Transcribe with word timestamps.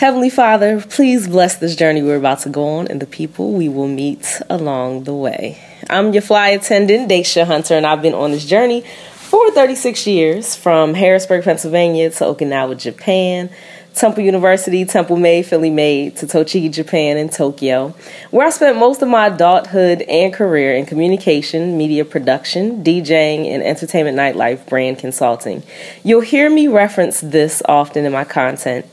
Heavenly 0.00 0.30
Father, 0.30 0.80
please 0.80 1.28
bless 1.28 1.56
this 1.56 1.76
journey 1.76 2.02
we're 2.02 2.16
about 2.16 2.38
to 2.38 2.48
go 2.48 2.66
on 2.66 2.88
and 2.88 3.02
the 3.02 3.06
people 3.06 3.52
we 3.52 3.68
will 3.68 3.86
meet 3.86 4.40
along 4.48 5.04
the 5.04 5.12
way. 5.12 5.62
I'm 5.90 6.14
your 6.14 6.22
fly 6.22 6.48
attendant, 6.48 7.10
Daisha 7.10 7.44
Hunter, 7.44 7.74
and 7.74 7.84
I've 7.84 8.00
been 8.00 8.14
on 8.14 8.30
this 8.30 8.46
journey 8.46 8.80
for 8.80 9.50
36 9.50 10.06
years 10.06 10.56
from 10.56 10.94
Harrisburg, 10.94 11.44
Pennsylvania 11.44 12.08
to 12.12 12.24
Okinawa, 12.24 12.78
Japan, 12.78 13.50
Temple 13.94 14.22
University, 14.22 14.86
Temple 14.86 15.18
Made, 15.18 15.44
Philly 15.44 15.68
Made, 15.68 16.16
to 16.16 16.26
Tochigi, 16.26 16.72
Japan, 16.72 17.18
and 17.18 17.30
Tokyo, 17.30 17.94
where 18.30 18.46
I 18.46 18.50
spent 18.50 18.78
most 18.78 19.02
of 19.02 19.08
my 19.08 19.26
adulthood 19.26 20.00
and 20.00 20.32
career 20.32 20.74
in 20.76 20.86
communication, 20.86 21.76
media 21.76 22.06
production, 22.06 22.82
DJing, 22.82 23.48
and 23.48 23.62
entertainment 23.62 24.16
nightlife 24.16 24.66
brand 24.66 24.98
consulting. 24.98 25.62
You'll 26.02 26.22
hear 26.22 26.48
me 26.48 26.68
reference 26.68 27.20
this 27.20 27.62
often 27.68 28.06
in 28.06 28.12
my 28.12 28.24
content 28.24 28.86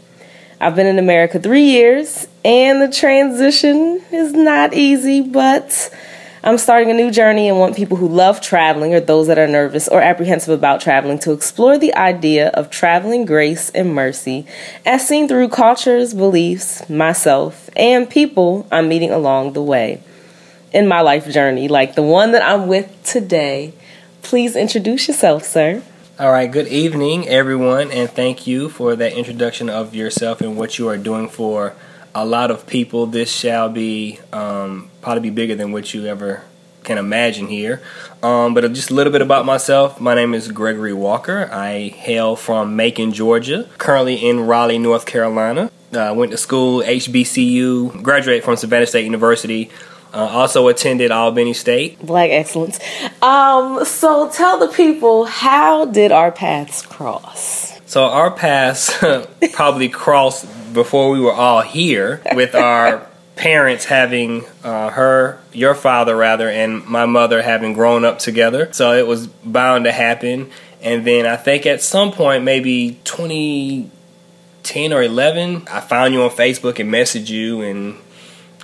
I've 0.60 0.76
been 0.76 0.88
in 0.88 0.98
America 0.98 1.40
three 1.40 1.66
years, 1.66 2.28
and 2.44 2.82
the 2.82 2.92
transition 2.92 4.02
is 4.12 4.34
not 4.34 4.74
easy, 4.74 5.22
but 5.22 5.94
I'm 6.44 6.58
starting 6.58 6.90
a 6.90 6.96
new 6.96 7.12
journey 7.12 7.48
and 7.48 7.60
want 7.60 7.76
people 7.76 7.96
who 7.96 8.08
love 8.08 8.42
traveling 8.42 8.96
or 8.96 9.00
those 9.00 9.28
that 9.28 9.38
are 9.38 9.48
nervous 9.48 9.88
or 9.88 10.02
apprehensive 10.02 10.52
about 10.52 10.82
traveling 10.82 11.20
to 11.20 11.32
explore 11.32 11.78
the 11.78 11.94
idea 11.94 12.48
of 12.50 12.72
traveling 12.72 13.26
grace 13.26 13.70
and 13.70 13.94
mercy 13.94 14.48
as 14.84 15.08
seen 15.08 15.28
through 15.28 15.50
cultures, 15.50 16.16
beliefs, 16.16 16.90
myself, 16.90 17.70
and 17.76 18.10
people 18.10 18.66
I'm 18.72 18.90
meeting 18.90 19.12
along 19.12 19.54
the 19.54 19.62
way 19.62 20.02
in 20.74 20.88
my 20.88 21.02
life 21.02 21.30
journey, 21.30 21.68
like 21.68 21.94
the 21.94 22.02
one 22.02 22.32
that 22.32 22.42
I'm 22.42 22.68
with 22.68 22.92
today. 23.04 23.74
Please 24.24 24.56
introduce 24.56 25.08
yourself, 25.08 25.44
sir. 25.44 25.84
All 26.20 26.32
right, 26.32 26.52
good 26.52 26.68
evening, 26.68 27.28
everyone, 27.28 27.92
and 27.92 28.10
thank 28.10 28.48
you 28.48 28.70
for 28.70 28.96
that 28.96 29.14
introduction 29.14 29.70
of 29.70 29.94
yourself 29.94 30.42
and 30.42 30.58
what 30.58 30.80
you 30.80 30.88
are 30.90 30.98
doing 30.98 31.30
for 31.30 31.76
a 32.16 32.26
lot 32.26 32.50
of 32.50 32.66
people. 32.66 33.06
This 33.06 33.32
shall 33.32 33.70
be 33.70 34.18
um, 34.34 34.90
probably 35.04 35.30
be 35.30 35.30
bigger 35.30 35.54
than 35.54 35.72
what 35.72 35.94
you 35.94 36.08
ever 36.08 36.42
can 36.84 36.98
imagine 36.98 37.46
here. 37.46 37.84
Um, 38.24 38.56
but 38.56 38.62
just 38.74 38.90
a 38.90 38.96
little 38.96 39.14
bit 39.14 39.22
about 39.22 39.46
myself. 39.46 40.02
My 40.02 40.16
name 40.16 40.34
is 40.34 40.52
Gregory 40.52 40.92
Walker. 40.92 41.52
I 41.52 41.90
hail 41.90 42.36
from 42.36 42.76
Macon, 42.76 43.12
Georgia. 43.12 43.70
Currently 43.78 44.16
in 44.16 44.40
Raleigh, 44.40 44.80
North 44.80 45.06
Carolina. 45.06 45.70
Uh, 45.94 46.16
went 46.18 46.32
to 46.32 46.38
school 46.38 46.82
HBCU. 46.82 48.02
Graduated 48.02 48.44
from 48.44 48.56
Savannah 48.56 48.88
State 48.88 49.06
University. 49.06 49.70
Uh, 50.14 50.20
also 50.20 50.68
attended 50.68 51.12
Albany 51.12 51.54
State. 51.54 52.00
Black 52.00 52.32
excellence. 52.32 52.80
Um, 53.22 53.84
so 53.86 54.30
tell 54.30 54.58
the 54.58 54.70
people 54.70 55.26
how 55.26 55.86
did 55.86 56.12
our 56.12 56.32
paths 56.32 56.82
cross? 56.82 57.80
So 57.88 58.04
our 58.04 58.32
paths 58.32 58.98
probably 59.54 59.90
crossed 59.90 60.46
before 60.74 61.10
we 61.10 61.20
were 61.20 61.34
all 61.34 61.62
here 61.62 62.22
with 62.34 62.56
our 62.56 63.08
parents 63.36 63.86
having 63.86 64.44
uh, 64.64 64.90
her, 64.90 65.40
your 65.54 65.76
father 65.76 66.16
rather, 66.16 66.50
and 66.50 66.86
my 66.86 67.06
mother 67.06 67.42
having 67.42 67.74
grown 67.74 68.04
up 68.04 68.20
together. 68.20 68.72
So 68.74 68.94
it 68.94 69.08
was 69.08 69.28
bound 69.28 69.86
to 69.86 69.92
happen. 69.92 70.50
And 70.82 71.06
then 71.06 71.26
I 71.26 71.38
think 71.38 71.66
at 71.66 71.82
some 71.82 72.12
point, 72.12 72.44
maybe 72.44 73.00
2010 73.04 74.94
or 74.94 75.02
11, 75.02 75.68
I 75.70 75.80
found 75.80 76.14
you 76.14 76.24
on 76.24 76.30
Facebook 76.30 76.80
and 76.80 76.92
messaged 76.92 77.30
you 77.30 77.62
and 77.62 77.98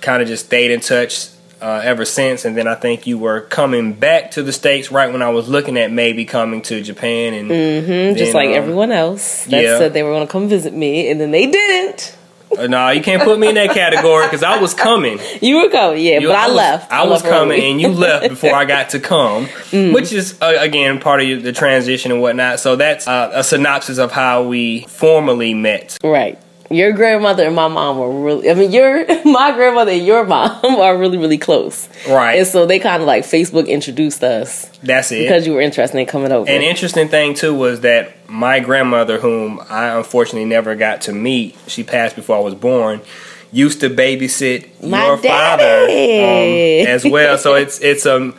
kind 0.00 0.20
of 0.22 0.28
just 0.28 0.46
stayed 0.46 0.70
in 0.70 0.80
touch 0.80 1.28
uh, 1.60 1.80
ever 1.82 2.04
since. 2.04 2.44
And 2.44 2.56
then 2.56 2.66
I 2.66 2.74
think 2.74 3.06
you 3.06 3.18
were 3.18 3.42
coming 3.42 3.92
back 3.92 4.32
to 4.32 4.42
the 4.42 4.52
states 4.52 4.90
right 4.90 5.12
when 5.12 5.22
I 5.22 5.30
was 5.30 5.48
looking 5.48 5.76
at 5.76 5.90
maybe 5.90 6.24
coming 6.24 6.62
to 6.62 6.80
Japan, 6.82 7.34
and 7.34 7.50
mm-hmm, 7.50 7.86
then, 7.86 8.16
just 8.16 8.34
like 8.34 8.48
um, 8.48 8.54
everyone 8.54 8.92
else 8.92 9.44
that 9.44 9.62
yeah. 9.62 9.78
said 9.78 9.92
they 9.92 10.02
were 10.02 10.10
going 10.10 10.26
to 10.26 10.32
come 10.32 10.48
visit 10.48 10.74
me, 10.74 11.10
and 11.10 11.20
then 11.20 11.30
they 11.30 11.46
didn't. 11.46 12.16
Uh, 12.56 12.66
no, 12.66 12.90
you 12.90 13.02
can't 13.02 13.22
put 13.22 13.38
me 13.38 13.48
in 13.48 13.54
that 13.56 13.70
category 13.70 14.26
because 14.26 14.42
I 14.42 14.60
was 14.60 14.74
coming. 14.74 15.18
You 15.40 15.62
were 15.62 15.68
coming, 15.68 16.02
yeah, 16.02 16.20
you, 16.20 16.28
but 16.28 16.36
I, 16.36 16.44
I 16.44 16.46
was, 16.46 16.56
left. 16.56 16.92
I, 16.92 17.02
I 17.02 17.06
was 17.06 17.22
coming, 17.22 17.58
early. 17.58 17.70
and 17.70 17.80
you 17.80 17.88
left 18.06 18.28
before 18.28 18.54
I 18.54 18.64
got 18.64 18.90
to 18.90 19.00
come, 19.00 19.46
mm. 19.46 19.92
which 19.92 20.12
is 20.12 20.40
uh, 20.40 20.54
again 20.58 21.00
part 21.00 21.22
of 21.22 21.42
the 21.42 21.52
transition 21.52 22.12
and 22.12 22.20
whatnot. 22.20 22.60
So 22.60 22.76
that's 22.76 23.06
uh, 23.06 23.30
a 23.34 23.44
synopsis 23.44 23.98
of 23.98 24.12
how 24.12 24.44
we 24.44 24.82
formally 24.82 25.54
met. 25.54 25.98
Right 26.02 26.38
your 26.70 26.92
grandmother 26.92 27.44
and 27.44 27.54
my 27.54 27.68
mom 27.68 27.98
were 27.98 28.24
really 28.24 28.50
i 28.50 28.54
mean 28.54 28.72
your 28.72 29.06
my 29.24 29.52
grandmother 29.52 29.90
and 29.92 30.06
your 30.06 30.24
mom 30.24 30.64
are 30.64 30.96
really 30.96 31.18
really 31.18 31.38
close. 31.38 31.88
Right. 32.08 32.38
And 32.38 32.46
so 32.46 32.66
they 32.66 32.78
kind 32.78 33.02
of 33.02 33.06
like 33.06 33.24
facebook 33.24 33.68
introduced 33.68 34.22
us. 34.24 34.66
That's 34.82 35.12
it. 35.12 35.22
Because 35.22 35.46
you 35.46 35.52
were 35.52 35.60
interested 35.60 35.98
in 35.98 36.06
coming 36.06 36.32
over. 36.32 36.48
An 36.48 36.62
interesting 36.62 37.08
thing 37.08 37.34
too 37.34 37.54
was 37.54 37.80
that 37.80 38.28
my 38.28 38.60
grandmother 38.60 39.18
whom 39.18 39.60
i 39.68 39.88
unfortunately 39.96 40.46
never 40.46 40.74
got 40.74 41.02
to 41.02 41.12
meet 41.12 41.56
she 41.66 41.84
passed 41.84 42.16
before 42.16 42.36
i 42.36 42.40
was 42.40 42.54
born 42.54 43.00
used 43.54 43.80
to 43.80 43.88
babysit 43.88 44.82
my 44.82 45.06
your 45.06 45.16
daddy. 45.20 46.82
father 46.82 46.88
um, 46.88 46.94
as 46.94 47.04
well. 47.04 47.38
So 47.38 47.54
it's 47.54 47.78
it's 47.80 48.04
um 48.04 48.36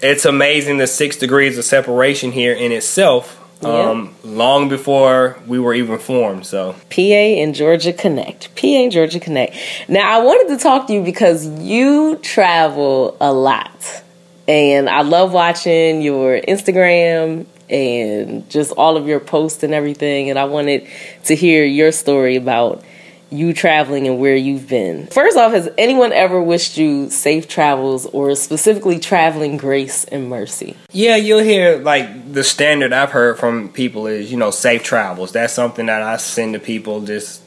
it's 0.00 0.24
amazing 0.24 0.78
the 0.78 0.86
six 0.86 1.16
degrees 1.16 1.58
of 1.58 1.64
separation 1.64 2.32
here 2.32 2.52
in 2.52 2.70
itself 2.72 3.42
um, 3.62 4.14
long 4.22 4.68
before 4.68 5.38
we 5.46 5.58
were 5.58 5.74
even 5.74 5.98
formed. 5.98 6.46
So 6.46 6.74
PA 6.90 7.02
and 7.02 7.54
Georgia 7.54 7.92
Connect, 7.92 8.54
PA 8.54 8.66
and 8.66 8.92
Georgia 8.92 9.20
Connect. 9.20 9.56
Now 9.88 10.18
I 10.18 10.22
wanted 10.22 10.56
to 10.56 10.62
talk 10.62 10.86
to 10.88 10.92
you 10.92 11.02
because 11.02 11.46
you 11.46 12.16
travel 12.16 13.16
a 13.20 13.32
lot, 13.32 14.02
and 14.46 14.88
I 14.88 15.02
love 15.02 15.32
watching 15.32 16.02
your 16.02 16.40
Instagram 16.40 17.46
and 17.68 18.48
just 18.48 18.72
all 18.72 18.96
of 18.96 19.06
your 19.08 19.20
posts 19.20 19.62
and 19.62 19.74
everything. 19.74 20.30
And 20.30 20.38
I 20.38 20.44
wanted 20.44 20.86
to 21.24 21.34
hear 21.34 21.64
your 21.64 21.92
story 21.92 22.36
about 22.36 22.84
you 23.30 23.52
traveling 23.52 24.06
and 24.06 24.18
where 24.18 24.36
you've 24.36 24.68
been. 24.68 25.06
First 25.08 25.36
off, 25.36 25.52
has 25.52 25.68
anyone 25.76 26.12
ever 26.12 26.40
wished 26.40 26.76
you 26.76 27.10
safe 27.10 27.48
travels 27.48 28.06
or 28.06 28.34
specifically 28.34 28.98
traveling 28.98 29.56
grace 29.56 30.04
and 30.04 30.28
mercy? 30.28 30.76
Yeah, 30.92 31.16
you'll 31.16 31.42
hear 31.42 31.78
like 31.78 32.32
the 32.32 32.44
standard 32.44 32.92
I've 32.92 33.10
heard 33.10 33.38
from 33.38 33.68
people 33.70 34.06
is, 34.06 34.30
you 34.30 34.36
know, 34.36 34.50
safe 34.50 34.82
travels. 34.82 35.32
That's 35.32 35.52
something 35.52 35.86
that 35.86 36.02
I 36.02 36.16
send 36.18 36.54
to 36.54 36.60
people 36.60 37.00
just, 37.00 37.42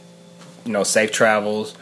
you 0.65 0.71
know, 0.71 0.83
safe 0.83 1.11
travels. 1.11 1.75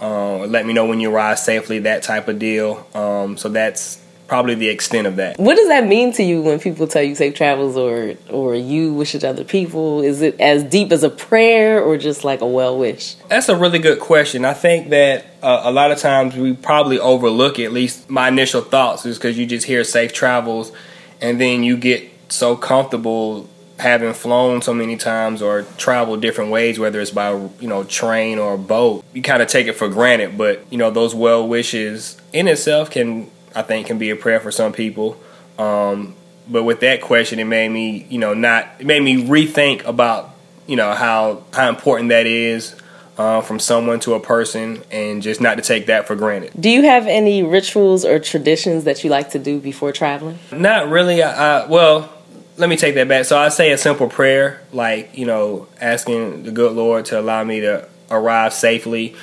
Uh, 0.00 0.38
let 0.46 0.66
me 0.66 0.72
know 0.72 0.86
when 0.86 1.00
you 1.00 1.14
arrive 1.14 1.38
safely, 1.38 1.80
that 1.80 2.02
type 2.02 2.28
of 2.28 2.38
deal. 2.38 2.86
Um, 2.94 3.36
so 3.36 3.48
that's 3.48 4.00
probably 4.26 4.54
the 4.54 4.68
extent 4.68 5.06
of 5.06 5.16
that. 5.16 5.38
What 5.38 5.56
does 5.56 5.68
that 5.68 5.86
mean 5.86 6.12
to 6.14 6.22
you 6.22 6.42
when 6.42 6.58
people 6.58 6.86
tell 6.86 7.02
you 7.02 7.14
safe 7.14 7.34
travels 7.34 7.76
or 7.76 8.14
or 8.30 8.54
you 8.54 8.92
wish 8.94 9.14
it 9.14 9.20
to 9.20 9.30
other 9.30 9.44
people? 9.44 10.02
Is 10.02 10.22
it 10.22 10.40
as 10.40 10.62
deep 10.64 10.92
as 10.92 11.02
a 11.02 11.10
prayer 11.10 11.82
or 11.82 11.96
just 11.96 12.24
like 12.24 12.40
a 12.40 12.46
well 12.46 12.78
wish? 12.78 13.14
That's 13.28 13.48
a 13.48 13.56
really 13.56 13.78
good 13.78 14.00
question. 14.00 14.44
I 14.44 14.54
think 14.54 14.90
that 14.90 15.26
uh, 15.42 15.62
a 15.64 15.72
lot 15.72 15.90
of 15.90 15.98
times 15.98 16.36
we 16.36 16.54
probably 16.54 16.98
overlook 16.98 17.58
at 17.58 17.72
least 17.72 18.08
my 18.08 18.28
initial 18.28 18.62
thoughts 18.62 19.06
is 19.06 19.18
because 19.18 19.38
you 19.38 19.46
just 19.46 19.66
hear 19.66 19.84
safe 19.84 20.12
travels 20.12 20.72
and 21.20 21.40
then 21.40 21.62
you 21.62 21.76
get 21.76 22.10
so 22.28 22.56
comfortable 22.56 23.48
having 23.78 24.12
flown 24.12 24.62
so 24.62 24.72
many 24.72 24.96
times 24.96 25.42
or 25.42 25.62
traveled 25.76 26.22
different 26.22 26.50
ways 26.50 26.78
whether 26.78 27.00
it's 27.00 27.10
by 27.10 27.32
you 27.32 27.66
know 27.66 27.82
train 27.82 28.38
or 28.38 28.56
boat 28.56 29.04
you 29.12 29.20
kind 29.20 29.42
of 29.42 29.48
take 29.48 29.66
it 29.66 29.72
for 29.72 29.88
granted 29.88 30.38
but 30.38 30.64
you 30.70 30.78
know 30.78 30.90
those 30.92 31.12
well 31.12 31.46
wishes 31.46 32.16
in 32.32 32.46
itself 32.46 32.88
can 32.88 33.28
I 33.54 33.62
think 33.62 33.86
can 33.86 33.98
be 33.98 34.10
a 34.10 34.16
prayer 34.16 34.40
for 34.40 34.50
some 34.50 34.72
people. 34.72 35.20
Um, 35.58 36.14
but 36.48 36.64
with 36.64 36.80
that 36.80 37.00
question, 37.00 37.38
it 37.38 37.44
made 37.44 37.68
me, 37.68 38.06
you 38.10 38.18
know, 38.18 38.34
not 38.34 38.68
it 38.78 38.86
made 38.86 39.02
me 39.02 39.24
rethink 39.24 39.84
about, 39.84 40.30
you 40.66 40.76
know, 40.76 40.92
how 40.92 41.44
how 41.52 41.68
important 41.68 42.10
that 42.10 42.26
is 42.26 42.74
uh, 43.16 43.40
from 43.40 43.58
someone 43.58 44.00
to 44.00 44.14
a 44.14 44.20
person, 44.20 44.82
and 44.90 45.22
just 45.22 45.40
not 45.40 45.56
to 45.56 45.62
take 45.62 45.86
that 45.86 46.06
for 46.06 46.16
granted. 46.16 46.50
Do 46.58 46.68
you 46.68 46.82
have 46.82 47.06
any 47.06 47.42
rituals 47.42 48.04
or 48.04 48.18
traditions 48.18 48.84
that 48.84 49.04
you 49.04 49.10
like 49.10 49.30
to 49.30 49.38
do 49.38 49.60
before 49.60 49.92
traveling? 49.92 50.38
Not 50.52 50.88
really. 50.88 51.22
I, 51.22 51.60
I, 51.62 51.66
well, 51.66 52.12
let 52.56 52.68
me 52.68 52.76
take 52.76 52.94
that 52.96 53.08
back. 53.08 53.24
So 53.24 53.38
I 53.38 53.48
say 53.48 53.72
a 53.72 53.78
simple 53.78 54.08
prayer, 54.08 54.60
like 54.72 55.16
you 55.16 55.26
know, 55.26 55.68
asking 55.80 56.42
the 56.42 56.50
good 56.50 56.72
Lord 56.72 57.06
to 57.06 57.20
allow 57.20 57.42
me 57.44 57.60
to 57.60 57.88
arrive 58.10 58.52
safely 58.52 59.14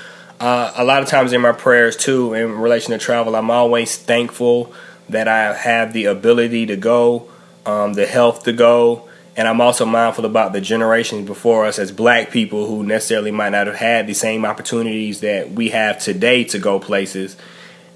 uh, 0.41 0.73
a 0.75 0.83
lot 0.83 1.03
of 1.03 1.07
times 1.07 1.33
in 1.33 1.41
my 1.41 1.51
prayers 1.51 1.95
too, 1.95 2.33
in 2.33 2.57
relation 2.57 2.91
to 2.91 2.97
travel, 2.97 3.35
I'm 3.35 3.51
always 3.51 3.95
thankful 3.95 4.73
that 5.07 5.27
I 5.27 5.53
have 5.53 5.93
the 5.93 6.05
ability 6.05 6.65
to 6.65 6.75
go, 6.75 7.29
um, 7.65 7.93
the 7.93 8.07
health 8.07 8.43
to 8.45 8.51
go, 8.51 9.07
and 9.37 9.47
I'm 9.47 9.61
also 9.61 9.85
mindful 9.85 10.25
about 10.25 10.51
the 10.51 10.59
generations 10.59 11.27
before 11.27 11.65
us 11.65 11.77
as 11.77 11.91
black 11.91 12.31
people 12.31 12.65
who 12.65 12.83
necessarily 12.83 13.29
might 13.29 13.49
not 13.49 13.67
have 13.67 13.75
had 13.75 14.07
the 14.07 14.15
same 14.15 14.43
opportunities 14.43 15.21
that 15.21 15.51
we 15.51 15.69
have 15.69 15.99
today 15.99 16.43
to 16.45 16.59
go 16.59 16.79
places. 16.79 17.37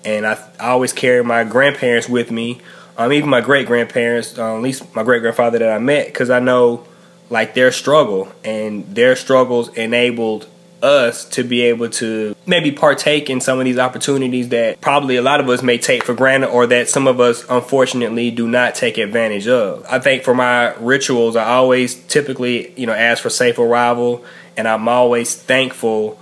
And 0.06 0.26
I, 0.28 0.34
I 0.60 0.68
always 0.68 0.94
carry 0.94 1.24
my 1.24 1.44
grandparents 1.44 2.08
with 2.08 2.30
me, 2.30 2.62
um, 2.96 3.12
even 3.12 3.28
my 3.28 3.42
great 3.42 3.66
grandparents, 3.66 4.38
uh, 4.38 4.56
at 4.56 4.62
least 4.62 4.96
my 4.96 5.04
great 5.04 5.22
grandfather 5.22 5.58
that 5.60 5.72
I 5.72 5.80
met, 5.80 6.06
because 6.06 6.30
I 6.30 6.40
know 6.40 6.86
like 7.32 7.56
their 7.56 7.72
struggle 7.72 8.32
and 8.44 8.86
their 8.96 9.16
struggles 9.16 9.70
enabled 9.70 10.48
us 10.82 11.26
to 11.26 11.44
be 11.44 11.62
able 11.62 11.90
to 11.90 12.36
maybe 12.46 12.72
partake 12.72 13.30
in 13.30 13.42
some 13.42 13.60
of 13.60 13.66
these 13.66 13.78
opportunities 13.78 14.50
that 14.50 14.82
probably 14.82 15.16
a 15.16 15.22
lot 15.22 15.40
of 15.40 15.50
us 15.50 15.62
may 15.62 15.78
take 15.78 16.04
for 16.04 16.14
granted 16.14 16.48
or 16.48 16.68
that 16.68 16.90
some 16.90 17.08
of 17.08 17.20
us 17.20 17.46
unfortunately 17.50 18.32
do 18.32 18.48
not 18.48 18.76
take 18.76 18.98
advantage 18.98 19.48
of. 19.48 19.86
I 19.90 20.00
think 20.00 20.24
for 20.24 20.34
my 20.34 20.74
rituals, 20.76 21.36
I 21.36 21.46
always 21.54 21.96
typically, 22.06 22.74
you 22.80 22.86
know, 22.86 22.94
ask 22.94 23.24
for 23.24 23.30
safe 23.30 23.58
arrival 23.58 24.24
and 24.58 24.68
I'm 24.68 24.88
always 24.88 25.36
thankful 25.36 26.20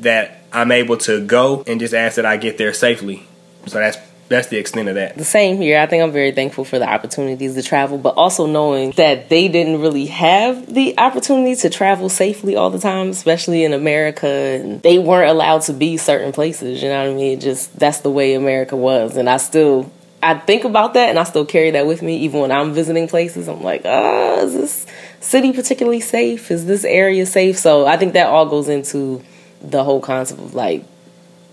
that 0.00 0.42
I'm 0.52 0.72
able 0.72 0.96
to 0.98 1.24
go 1.24 1.62
and 1.66 1.78
just 1.80 1.94
ask 1.94 2.16
that 2.16 2.26
I 2.26 2.36
get 2.36 2.58
there 2.58 2.72
safely. 2.72 3.26
So 3.66 3.78
that's 3.78 3.98
that's 4.30 4.46
the 4.46 4.58
extent 4.58 4.88
of 4.88 4.94
that. 4.94 5.16
The 5.18 5.24
same 5.24 5.56
here. 5.56 5.80
I 5.80 5.86
think 5.86 6.04
I'm 6.04 6.12
very 6.12 6.30
thankful 6.30 6.64
for 6.64 6.78
the 6.78 6.88
opportunities 6.88 7.56
to 7.56 7.64
travel, 7.64 7.98
but 7.98 8.14
also 8.14 8.46
knowing 8.46 8.92
that 8.92 9.28
they 9.28 9.48
didn't 9.48 9.80
really 9.80 10.06
have 10.06 10.72
the 10.72 10.96
opportunity 10.98 11.56
to 11.56 11.68
travel 11.68 12.08
safely 12.08 12.54
all 12.54 12.70
the 12.70 12.78
time, 12.78 13.08
especially 13.08 13.64
in 13.64 13.72
America. 13.72 14.28
And 14.28 14.80
they 14.82 15.00
weren't 15.00 15.30
allowed 15.30 15.62
to 15.62 15.72
be 15.72 15.96
certain 15.96 16.30
places. 16.30 16.80
You 16.80 16.90
know 16.90 17.02
what 17.02 17.10
I 17.10 17.14
mean? 17.14 17.38
It 17.38 17.40
just 17.40 17.76
that's 17.76 18.00
the 18.00 18.10
way 18.10 18.34
America 18.34 18.76
was, 18.76 19.16
and 19.16 19.28
I 19.28 19.38
still 19.38 19.90
I 20.22 20.34
think 20.34 20.62
about 20.62 20.94
that, 20.94 21.08
and 21.08 21.18
I 21.18 21.24
still 21.24 21.44
carry 21.44 21.72
that 21.72 21.88
with 21.88 22.00
me 22.00 22.18
even 22.18 22.40
when 22.40 22.52
I'm 22.52 22.72
visiting 22.72 23.08
places. 23.08 23.48
I'm 23.48 23.62
like, 23.62 23.82
ah, 23.84 23.88
oh, 23.88 24.44
is 24.44 24.52
this 24.52 24.86
city 25.18 25.52
particularly 25.52 26.00
safe? 26.00 26.52
Is 26.52 26.66
this 26.66 26.84
area 26.84 27.26
safe? 27.26 27.58
So 27.58 27.84
I 27.84 27.96
think 27.96 28.12
that 28.12 28.28
all 28.28 28.46
goes 28.46 28.68
into 28.68 29.24
the 29.60 29.82
whole 29.82 30.00
concept 30.00 30.40
of 30.40 30.54
like 30.54 30.84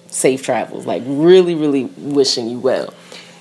safe 0.10 0.44
travels, 0.44 0.86
like 0.86 1.04
really, 1.06 1.56
really 1.56 1.86
wishing 1.98 2.50
you 2.50 2.60
well. 2.60 2.94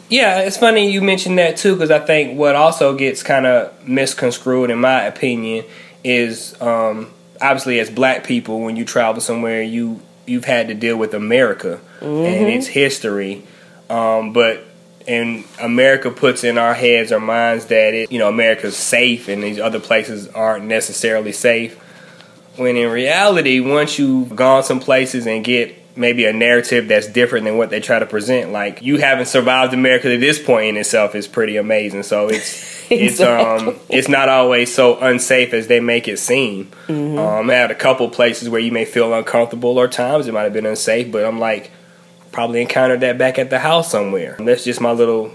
Yeah, 0.08 0.40
it's 0.40 0.56
funny 0.56 0.90
you 0.90 1.02
mentioned 1.02 1.38
that 1.38 1.56
too, 1.56 1.74
because 1.74 1.90
I 1.90 1.98
think 1.98 2.38
what 2.38 2.54
also 2.54 2.96
gets 2.96 3.22
kind 3.22 3.44
of 3.44 3.86
misconstrued, 3.88 4.70
in 4.70 4.78
my 4.78 5.02
opinion, 5.02 5.64
is 6.04 6.60
um, 6.62 7.12
obviously 7.40 7.80
as 7.80 7.90
black 7.90 8.24
people, 8.24 8.60
when 8.60 8.76
you 8.76 8.84
travel 8.84 9.20
somewhere, 9.20 9.62
you 9.62 10.00
you've 10.26 10.44
had 10.44 10.68
to 10.68 10.74
deal 10.74 10.96
with 10.96 11.14
America 11.14 11.80
mm-hmm. 12.00 12.06
and 12.06 12.48
its 12.48 12.66
history, 12.66 13.44
um, 13.90 14.32
but 14.32 14.64
and 15.08 15.44
America 15.60 16.10
puts 16.10 16.42
in 16.44 16.58
our 16.58 16.74
heads 16.74 17.12
or 17.12 17.20
minds 17.20 17.66
that 17.66 17.94
it, 17.94 18.10
you 18.10 18.18
know, 18.18 18.28
America's 18.28 18.76
safe 18.76 19.28
and 19.28 19.42
these 19.42 19.58
other 19.58 19.78
places 19.80 20.28
aren't 20.28 20.64
necessarily 20.64 21.32
safe. 21.32 21.76
When 22.56 22.76
in 22.76 22.90
reality, 22.90 23.60
once 23.60 23.98
you've 23.98 24.34
gone 24.34 24.62
some 24.62 24.80
places 24.80 25.26
and 25.26 25.44
get 25.44 25.76
maybe 25.96 26.24
a 26.26 26.32
narrative 26.32 26.88
that's 26.88 27.06
different 27.06 27.44
than 27.44 27.56
what 27.56 27.70
they 27.70 27.80
try 27.80 27.98
to 27.98 28.06
present. 28.06 28.52
Like 28.52 28.82
you 28.82 28.98
haven't 28.98 29.26
survived 29.26 29.74
America 29.74 30.08
to 30.08 30.18
this 30.18 30.42
point 30.42 30.68
in 30.68 30.76
itself 30.76 31.14
is 31.14 31.26
pretty 31.26 31.56
amazing. 31.56 32.02
So 32.02 32.28
it's 32.28 32.86
exactly. 32.90 33.06
it's 33.06 33.20
um 33.20 33.80
it's 33.88 34.08
not 34.08 34.28
always 34.28 34.72
so 34.72 34.98
unsafe 34.98 35.52
as 35.52 35.66
they 35.66 35.80
make 35.80 36.08
it 36.08 36.18
seem. 36.18 36.66
Mm-hmm. 36.86 37.18
Um, 37.18 37.50
I 37.50 37.54
had 37.54 37.70
a 37.70 37.74
couple 37.74 38.08
places 38.10 38.48
where 38.48 38.60
you 38.60 38.72
may 38.72 38.84
feel 38.84 39.12
uncomfortable 39.14 39.78
or 39.78 39.88
times 39.88 40.28
it 40.28 40.32
might 40.32 40.44
have 40.44 40.52
been 40.52 40.66
unsafe, 40.66 41.10
but 41.10 41.24
I'm 41.24 41.38
like 41.38 41.70
probably 42.32 42.60
encountered 42.60 43.00
that 43.00 43.16
back 43.16 43.38
at 43.38 43.50
the 43.50 43.58
house 43.58 43.90
somewhere. 43.90 44.36
That's 44.38 44.64
just 44.64 44.80
my 44.80 44.92
little 44.92 45.32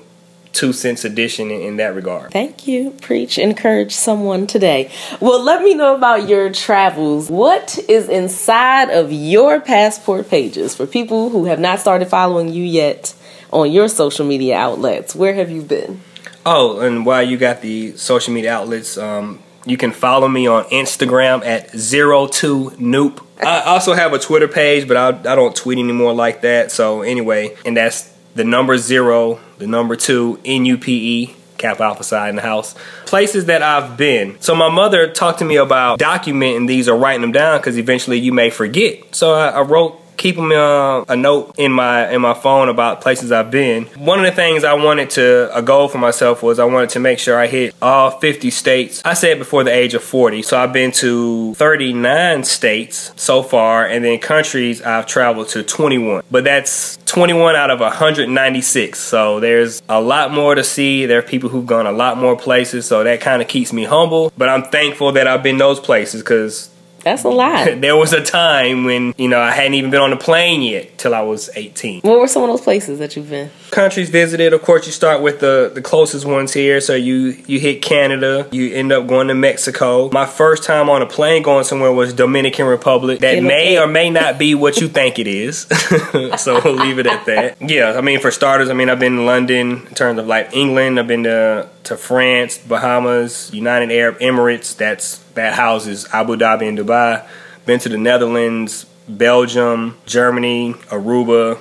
two 0.53 0.73
cents 0.73 1.05
addition 1.05 1.49
in, 1.51 1.61
in, 1.61 1.77
that 1.77 1.95
regard. 1.95 2.31
Thank 2.31 2.67
you. 2.67 2.91
Preach, 3.01 3.37
encourage 3.37 3.93
someone 3.93 4.47
today. 4.47 4.91
Well, 5.19 5.41
let 5.41 5.61
me 5.61 5.73
know 5.73 5.95
about 5.95 6.27
your 6.27 6.51
travels. 6.51 7.29
What 7.29 7.79
is 7.87 8.09
inside 8.09 8.89
of 8.89 9.11
your 9.11 9.59
passport 9.59 10.29
pages 10.29 10.75
for 10.75 10.85
people 10.85 11.29
who 11.29 11.45
have 11.45 11.59
not 11.59 11.79
started 11.79 12.09
following 12.09 12.49
you 12.49 12.63
yet 12.63 13.15
on 13.51 13.71
your 13.71 13.87
social 13.87 14.25
media 14.25 14.57
outlets? 14.57 15.15
Where 15.15 15.33
have 15.33 15.49
you 15.49 15.61
been? 15.61 16.01
Oh, 16.45 16.79
and 16.79 17.05
while 17.05 17.23
you 17.23 17.37
got 17.37 17.61
the 17.61 17.95
social 17.97 18.33
media 18.33 18.53
outlets, 18.53 18.97
um, 18.97 19.41
you 19.65 19.77
can 19.77 19.91
follow 19.91 20.27
me 20.27 20.47
on 20.47 20.63
Instagram 20.65 21.45
at 21.45 21.75
zero 21.77 22.27
two 22.27 22.71
Nupe. 22.71 23.23
I 23.39 23.61
also 23.61 23.93
have 23.93 24.13
a 24.13 24.19
Twitter 24.19 24.47
page, 24.47 24.87
but 24.87 24.97
I, 24.97 25.09
I 25.31 25.35
don't 25.35 25.55
tweet 25.55 25.77
anymore 25.77 26.13
like 26.13 26.41
that. 26.41 26.71
So 26.71 27.01
anyway, 27.01 27.55
and 27.65 27.77
that's 27.77 28.11
the 28.35 28.43
number 28.43 28.77
zero, 28.77 29.39
the 29.57 29.67
number 29.67 29.95
two, 29.95 30.39
N 30.45 30.65
U 30.65 30.77
P 30.77 31.21
E, 31.21 31.35
Kappa 31.57 31.83
Alpha 31.83 32.03
Psi 32.03 32.29
in 32.29 32.35
the 32.35 32.41
house. 32.41 32.75
Places 33.05 33.45
that 33.45 33.61
I've 33.61 33.97
been. 33.97 34.39
So 34.41 34.55
my 34.55 34.69
mother 34.69 35.09
talked 35.09 35.39
to 35.39 35.45
me 35.45 35.57
about 35.57 35.99
documenting 35.99 36.67
these 36.67 36.89
or 36.89 36.97
writing 36.97 37.21
them 37.21 37.31
down 37.31 37.59
because 37.59 37.77
eventually 37.77 38.19
you 38.19 38.33
may 38.33 38.49
forget. 38.49 39.15
So 39.15 39.33
I, 39.33 39.49
I 39.49 39.61
wrote 39.61 40.00
keeping 40.21 40.51
uh, 40.51 41.03
a 41.09 41.15
note 41.15 41.55
in 41.57 41.71
my 41.71 42.11
in 42.11 42.21
my 42.21 42.35
phone 42.35 42.69
about 42.69 43.01
places 43.01 43.31
I've 43.31 43.49
been. 43.49 43.85
One 43.97 44.19
of 44.19 44.25
the 44.25 44.31
things 44.31 44.63
I 44.63 44.73
wanted 44.73 45.09
to 45.11 45.49
a 45.57 45.63
goal 45.63 45.87
for 45.87 45.97
myself 45.97 46.43
was 46.43 46.59
I 46.59 46.65
wanted 46.65 46.91
to 46.91 46.99
make 46.99 47.17
sure 47.17 47.39
I 47.39 47.47
hit 47.47 47.73
all 47.81 48.11
50 48.11 48.51
states. 48.51 49.01
I 49.03 49.15
said 49.15 49.39
before 49.39 49.63
the 49.63 49.73
age 49.73 49.95
of 49.95 50.03
40, 50.03 50.43
so 50.43 50.59
I've 50.59 50.71
been 50.71 50.91
to 50.93 51.55
39 51.55 52.43
states 52.43 53.11
so 53.15 53.41
far, 53.41 53.87
and 53.87 54.05
then 54.05 54.19
countries 54.19 54.81
I've 54.83 55.07
traveled 55.07 55.49
to 55.49 55.63
21. 55.63 56.23
But 56.29 56.43
that's 56.43 56.97
21 57.07 57.55
out 57.55 57.71
of 57.71 57.79
196. 57.79 58.99
So 58.99 59.39
there's 59.39 59.81
a 59.89 59.99
lot 59.99 60.31
more 60.31 60.53
to 60.53 60.63
see. 60.63 61.07
There 61.07 61.17
are 61.19 61.23
people 61.23 61.49
who've 61.49 61.65
gone 61.65 61.87
a 61.87 61.91
lot 61.91 62.17
more 62.17 62.37
places, 62.37 62.85
so 62.85 63.03
that 63.03 63.21
kind 63.21 63.41
of 63.41 63.47
keeps 63.47 63.73
me 63.73 63.85
humble. 63.85 64.31
But 64.37 64.49
I'm 64.49 64.63
thankful 64.63 65.13
that 65.13 65.27
I've 65.27 65.41
been 65.41 65.57
those 65.57 65.79
places 65.79 66.21
because 66.21 66.70
that's 67.03 67.23
a 67.23 67.29
lot. 67.29 67.65
there 67.81 67.95
was 67.95 68.13
a 68.13 68.23
time 68.23 68.83
when, 68.85 69.13
you 69.17 69.27
know, 69.27 69.39
I 69.39 69.51
hadn't 69.51 69.73
even 69.75 69.91
been 69.91 70.01
on 70.01 70.13
a 70.13 70.17
plane 70.17 70.61
yet 70.61 70.97
till 70.97 71.13
I 71.13 71.21
was 71.21 71.49
18. 71.55 72.01
What 72.01 72.19
were 72.19 72.27
some 72.27 72.43
of 72.43 72.49
those 72.49 72.61
places 72.61 72.99
that 72.99 73.15
you've 73.15 73.29
been? 73.29 73.49
Countries 73.71 74.09
visited, 74.09 74.53
of 74.53 74.61
course, 74.61 74.85
you 74.85 74.91
start 74.91 75.21
with 75.21 75.39
the, 75.39 75.71
the 75.73 75.81
closest 75.81 76.25
ones 76.25 76.53
here. 76.53 76.81
So 76.81 76.93
you, 76.93 77.37
you 77.47 77.59
hit 77.59 77.81
Canada, 77.81 78.47
you 78.51 78.73
end 78.73 78.91
up 78.91 79.07
going 79.07 79.27
to 79.29 79.35
Mexico. 79.35 80.09
My 80.11 80.25
first 80.25 80.63
time 80.63 80.89
on 80.89 81.01
a 81.01 81.05
plane 81.05 81.43
going 81.43 81.63
somewhere 81.63 81.91
was 81.91 82.13
Dominican 82.13 82.65
Republic. 82.65 83.19
That 83.19 83.43
may 83.43 83.79
or 83.79 83.87
may 83.87 84.09
not 84.09 84.37
be 84.37 84.55
what 84.55 84.77
you 84.77 84.87
think 84.87 85.19
it 85.19 85.27
is. 85.27 85.61
so 86.37 86.61
we'll 86.63 86.75
leave 86.75 86.99
it 86.99 87.07
at 87.07 87.25
that. 87.25 87.57
Yeah, 87.61 87.93
I 87.97 88.01
mean, 88.01 88.19
for 88.19 88.31
starters, 88.31 88.69
I 88.69 88.73
mean, 88.73 88.89
I've 88.89 88.99
been 88.99 89.19
in 89.19 89.25
London 89.25 89.87
in 89.87 89.95
terms 89.95 90.19
of 90.19 90.27
like 90.27 90.53
England, 90.53 90.99
I've 90.99 91.07
been 91.07 91.23
to, 91.23 91.69
to 91.83 91.97
France, 91.97 92.57
Bahamas, 92.57 93.53
United 93.53 93.91
Arab 93.91 94.19
Emirates. 94.19 94.75
That's 94.75 95.17
that 95.35 95.53
houses 95.53 96.07
Abu 96.13 96.35
Dhabi 96.35 96.67
and 96.67 96.77
Dubai. 96.77 97.25
Been 97.65 97.79
to 97.79 97.89
the 97.89 97.97
Netherlands, 97.97 98.85
Belgium, 99.07 99.97
Germany, 100.05 100.73
Aruba, 100.89 101.59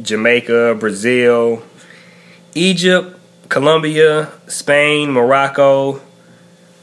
Jamaica, 0.00 0.76
Brazil, 0.78 1.62
Egypt, 2.54 3.18
Colombia, 3.48 4.30
Spain, 4.46 5.10
Morocco, 5.12 6.00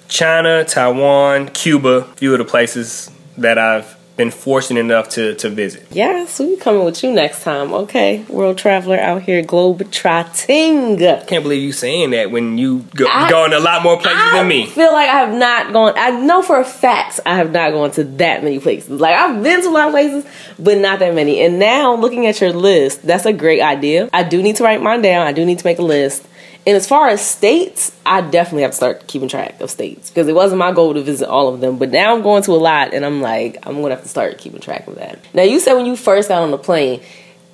China, 0.07 0.63
Taiwan, 0.63 1.49
Cuba. 1.49 1.97
A 1.97 2.03
few 2.15 2.33
of 2.33 2.39
the 2.39 2.45
places 2.45 3.11
that 3.37 3.57
I've 3.57 3.97
been 4.17 4.31
fortunate 4.31 4.79
enough 4.79 5.09
to 5.09 5.35
to 5.35 5.49
visit. 5.49 5.85
Yeah, 5.91 6.25
so 6.25 6.47
we 6.47 6.57
coming 6.57 6.85
with 6.85 7.03
you 7.03 7.11
next 7.11 7.43
time, 7.43 7.73
okay? 7.73 8.23
World 8.29 8.57
traveler 8.57 8.97
out 8.97 9.23
here 9.23 9.41
globe 9.41 9.91
trotting. 9.91 10.97
Can't 10.97 11.43
believe 11.43 11.61
you 11.61 11.73
saying 11.73 12.11
that 12.11 12.31
when 12.31 12.57
you 12.57 12.85
go, 12.95 13.07
I, 13.07 13.29
gone 13.29 13.53
a 13.53 13.59
lot 13.59 13.83
more 13.83 13.97
places 13.97 14.21
I 14.21 14.37
than 14.37 14.47
me. 14.47 14.63
I 14.63 14.67
feel 14.67 14.93
like 14.93 15.09
I 15.09 15.19
have 15.19 15.33
not 15.33 15.73
gone. 15.73 15.93
I 15.97 16.11
know 16.11 16.41
for 16.41 16.59
a 16.59 16.65
fact 16.65 17.19
I 17.25 17.35
have 17.35 17.51
not 17.51 17.71
gone 17.71 17.91
to 17.91 18.03
that 18.03 18.43
many 18.43 18.59
places. 18.59 18.89
Like 18.89 19.15
I've 19.15 19.43
been 19.43 19.61
to 19.61 19.69
a 19.69 19.71
lot 19.71 19.87
of 19.87 19.93
places, 19.93 20.25
but 20.57 20.77
not 20.77 20.99
that 20.99 21.13
many. 21.13 21.41
And 21.41 21.59
now 21.59 21.95
looking 21.95 22.25
at 22.27 22.39
your 22.39 22.53
list, 22.53 23.05
that's 23.05 23.25
a 23.25 23.33
great 23.33 23.61
idea. 23.61 24.09
I 24.13 24.23
do 24.23 24.41
need 24.41 24.55
to 24.57 24.63
write 24.63 24.81
mine 24.81 25.01
down. 25.01 25.27
I 25.27 25.33
do 25.33 25.45
need 25.45 25.59
to 25.59 25.65
make 25.65 25.79
a 25.79 25.83
list 25.83 26.25
and 26.67 26.75
as 26.75 26.87
far 26.87 27.09
as 27.09 27.25
states, 27.25 27.95
I 28.05 28.21
definitely 28.21 28.63
have 28.63 28.71
to 28.71 28.77
start 28.77 29.07
keeping 29.07 29.29
track 29.29 29.61
of 29.61 29.69
states 29.69 30.09
because 30.09 30.27
it 30.27 30.33
wasn't 30.33 30.59
my 30.59 30.71
goal 30.71 30.95
to 30.95 31.01
visit 31.01 31.29
all 31.29 31.53
of 31.53 31.61
them. 31.61 31.77
But 31.77 31.91
now 31.91 32.15
I'm 32.15 32.23
going 32.23 32.41
to 32.43 32.51
a 32.51 32.57
lot, 32.57 32.93
and 32.93 33.05
I'm 33.05 33.21
like, 33.21 33.57
I'm 33.67 33.81
gonna 33.81 33.93
have 33.93 34.03
to 34.03 34.09
start 34.09 34.39
keeping 34.39 34.61
track 34.61 34.87
of 34.87 34.95
that. 34.95 35.19
Now, 35.33 35.43
you 35.43 35.59
said 35.59 35.73
when 35.73 35.85
you 35.85 35.95
first 35.95 36.29
got 36.29 36.41
on 36.41 36.49
the 36.49 36.57
plane, 36.57 37.01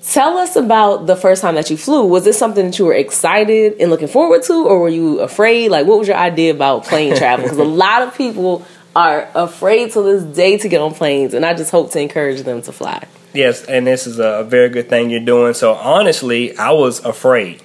tell 0.04 0.38
us 0.38 0.56
about 0.56 1.08
the 1.08 1.18
first 1.18 1.42
time 1.42 1.56
that 1.56 1.70
you 1.70 1.76
flew. 1.76 2.06
Was 2.06 2.24
this 2.24 2.38
something 2.38 2.68
that 2.68 2.80
you 2.80 2.86
were 2.86 2.94
excited 2.94 3.76
and 3.82 3.90
looking 3.90 4.08
forward 4.08 4.44
to, 4.44 4.54
or 4.54 4.80
were 4.80 4.90
you 4.90 5.20
afraid? 5.20 5.72
Like, 5.72 5.86
what 5.88 6.00
was 6.00 6.08
your 6.08 6.18
idea 6.18 6.54
about 6.54 6.86
plane 6.86 7.16
travel? 7.16 7.44
Because 7.44 7.58
a 7.58 7.64
lot 7.66 8.04
of 8.04 8.16
people 8.16 8.66
are 8.96 9.28
afraid 9.36 9.92
to 9.92 10.02
this 10.02 10.24
day 10.24 10.58
to 10.58 10.70
get 10.70 10.80
on 10.82 10.94
planes, 10.94 11.34
and 11.34 11.46
I 11.46 11.54
just 11.54 11.72
hope 11.72 11.92
to 11.92 12.00
encourage 12.00 12.44
them 12.44 12.62
to 12.62 12.72
fly. 12.72 13.06
Yes, 13.34 13.64
and 13.66 13.88
this 13.88 14.08
is 14.08 14.20
a 14.20 14.44
very 14.44 14.70
good 14.70 14.90
thing 14.90 15.10
you're 15.10 15.20
doing. 15.20 15.54
So 15.54 15.74
honestly, 15.74 16.58
I 16.58 16.72
was 16.72 17.04
afraid. 17.04 17.62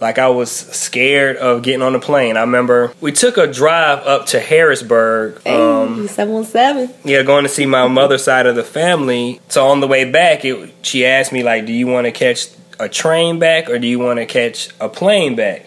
Like 0.00 0.18
I 0.18 0.28
was 0.28 0.50
scared 0.50 1.36
of 1.36 1.62
getting 1.62 1.82
on 1.82 1.92
the 1.92 1.98
plane. 1.98 2.36
I 2.36 2.40
remember 2.40 2.92
we 3.00 3.12
took 3.12 3.36
a 3.36 3.46
drive 3.46 4.00
up 4.00 4.26
to 4.26 4.40
Harrisburg. 4.40 5.40
Hey, 5.42 5.54
um, 5.54 6.08
seven 6.08 6.34
one 6.34 6.44
seven. 6.44 6.90
Yeah, 7.04 7.22
going 7.22 7.44
to 7.44 7.48
see 7.48 7.66
my 7.66 7.86
mother's 7.88 8.24
side 8.24 8.46
of 8.46 8.56
the 8.56 8.64
family. 8.64 9.40
So 9.48 9.66
on 9.68 9.80
the 9.80 9.88
way 9.88 10.10
back, 10.10 10.44
it, 10.44 10.74
she 10.82 11.06
asked 11.06 11.32
me 11.32 11.42
like, 11.42 11.66
"Do 11.66 11.72
you 11.72 11.86
want 11.86 12.06
to 12.06 12.12
catch 12.12 12.48
a 12.78 12.88
train 12.88 13.38
back 13.38 13.70
or 13.70 13.78
do 13.78 13.86
you 13.86 13.98
want 13.98 14.18
to 14.18 14.26
catch 14.26 14.68
a 14.80 14.88
plane 14.88 15.36
back?" 15.36 15.64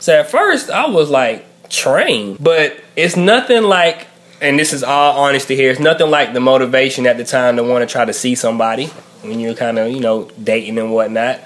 So 0.00 0.20
at 0.20 0.30
first, 0.30 0.70
I 0.70 0.88
was 0.88 1.08
like, 1.10 1.44
"Train," 1.68 2.36
but 2.40 2.78
it's 2.96 3.16
nothing 3.16 3.62
like. 3.62 4.06
And 4.40 4.56
this 4.56 4.72
is 4.72 4.84
all 4.84 5.18
honesty 5.18 5.56
here. 5.56 5.72
It's 5.72 5.80
nothing 5.80 6.10
like 6.10 6.32
the 6.32 6.38
motivation 6.38 7.06
at 7.08 7.16
the 7.16 7.24
time 7.24 7.56
to 7.56 7.64
want 7.64 7.82
to 7.82 7.92
try 7.92 8.04
to 8.04 8.12
see 8.12 8.36
somebody 8.36 8.86
when 9.22 9.40
you're 9.40 9.56
kind 9.56 9.80
of, 9.80 9.90
you 9.90 9.98
know, 9.98 10.30
dating 10.40 10.78
and 10.78 10.92
whatnot. 10.92 11.40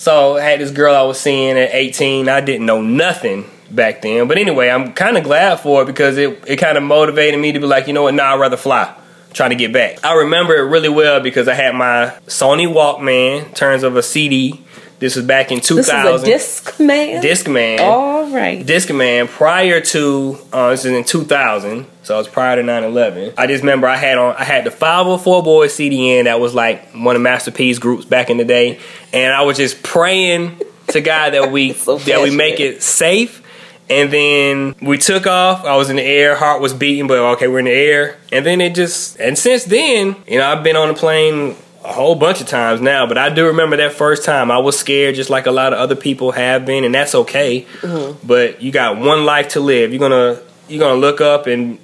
So 0.00 0.38
I 0.38 0.40
had 0.40 0.60
this 0.60 0.70
girl 0.70 0.94
I 0.94 1.02
was 1.02 1.20
seeing 1.20 1.58
at 1.58 1.74
18. 1.74 2.26
I 2.26 2.40
didn't 2.40 2.64
know 2.64 2.80
nothing 2.80 3.44
back 3.70 4.00
then. 4.00 4.28
But 4.28 4.38
anyway, 4.38 4.70
I'm 4.70 4.94
kind 4.94 5.18
of 5.18 5.24
glad 5.24 5.60
for 5.60 5.82
it 5.82 5.84
because 5.84 6.16
it, 6.16 6.42
it 6.46 6.56
kind 6.56 6.78
of 6.78 6.82
motivated 6.82 7.38
me 7.38 7.52
to 7.52 7.60
be 7.60 7.66
like, 7.66 7.86
you 7.86 7.92
know 7.92 8.04
what, 8.04 8.14
nah, 8.14 8.32
I'd 8.32 8.40
rather 8.40 8.56
fly. 8.56 8.96
Trying 9.34 9.50
to 9.50 9.56
get 9.56 9.74
back. 9.74 10.02
I 10.02 10.14
remember 10.14 10.56
it 10.56 10.70
really 10.70 10.88
well 10.88 11.20
because 11.20 11.48
I 11.48 11.54
had 11.54 11.74
my 11.74 12.14
Sony 12.26 12.66
Walkman, 12.66 13.54
turns 13.54 13.82
of 13.82 13.94
a 13.96 14.02
CD 14.02 14.64
This 15.00 15.16
was 15.16 15.24
back 15.24 15.50
in 15.50 15.58
This 15.58 15.70
is 15.70 15.86
2000. 15.86 16.28
a 16.28 16.32
Discman. 16.32 17.22
Discman. 17.22 17.80
All 17.80 18.30
right. 18.30 18.64
Discman 18.64 19.28
prior 19.28 19.80
to 19.80 20.38
uh, 20.52 20.70
this 20.70 20.84
is 20.84 20.92
in 20.92 21.04
2000, 21.04 21.86
so 22.02 22.14
it 22.14 22.18
was 22.18 22.28
prior 22.28 22.56
to 22.56 22.62
9/11. 22.62 23.32
I 23.38 23.46
just 23.46 23.62
remember 23.62 23.86
I 23.88 23.96
had 23.96 24.18
on 24.18 24.36
I 24.36 24.44
had 24.44 24.64
the 24.64 24.70
504 24.70 25.42
Boyz 25.42 25.70
CDN 25.70 26.24
that 26.24 26.38
was 26.38 26.54
like 26.54 26.90
one 26.92 27.16
of 27.16 27.22
Master 27.22 27.50
P's 27.50 27.78
groups 27.78 28.04
back 28.04 28.28
in 28.28 28.36
the 28.36 28.44
day, 28.44 28.78
and 29.14 29.32
I 29.32 29.40
was 29.42 29.56
just 29.56 29.82
praying 29.82 30.60
to 30.88 31.00
God 31.00 31.30
that 31.32 31.50
we 31.50 31.72
So 31.72 31.96
that 31.96 32.20
we 32.22 32.30
make 32.30 32.60
it 32.60 32.82
safe. 32.82 33.42
And 33.88 34.12
then 34.12 34.76
we 34.80 34.98
took 34.98 35.26
off. 35.26 35.64
I 35.64 35.74
was 35.74 35.90
in 35.90 35.96
the 35.96 36.02
air, 36.04 36.36
heart 36.36 36.60
was 36.60 36.72
beating, 36.72 37.08
but 37.08 37.18
okay, 37.32 37.48
we're 37.48 37.58
in 37.58 37.64
the 37.64 37.72
air. 37.72 38.18
And 38.30 38.46
then 38.46 38.60
it 38.60 38.76
just 38.76 39.18
and 39.18 39.36
since 39.36 39.64
then, 39.64 40.14
you 40.28 40.38
know, 40.38 40.46
I've 40.46 40.62
been 40.62 40.76
on 40.76 40.90
a 40.90 40.94
plane 40.94 41.56
a 41.84 41.92
whole 41.92 42.14
bunch 42.14 42.40
of 42.40 42.46
times 42.46 42.80
now, 42.80 43.06
but 43.06 43.16
I 43.16 43.30
do 43.30 43.46
remember 43.46 43.76
that 43.78 43.92
first 43.92 44.24
time. 44.24 44.50
I 44.50 44.58
was 44.58 44.78
scared 44.78 45.14
just 45.14 45.30
like 45.30 45.46
a 45.46 45.50
lot 45.50 45.72
of 45.72 45.78
other 45.78 45.96
people 45.96 46.32
have 46.32 46.66
been, 46.66 46.84
and 46.84 46.94
that's 46.94 47.14
okay. 47.14 47.66
Mm-hmm. 47.80 48.26
But 48.26 48.62
you 48.62 48.70
got 48.70 48.98
one 48.98 49.24
life 49.24 49.48
to 49.50 49.60
live. 49.60 49.92
You're 49.92 50.00
gonna 50.00 50.40
you're 50.68 50.80
gonna 50.80 51.00
look 51.00 51.20
up 51.20 51.46
and 51.46 51.78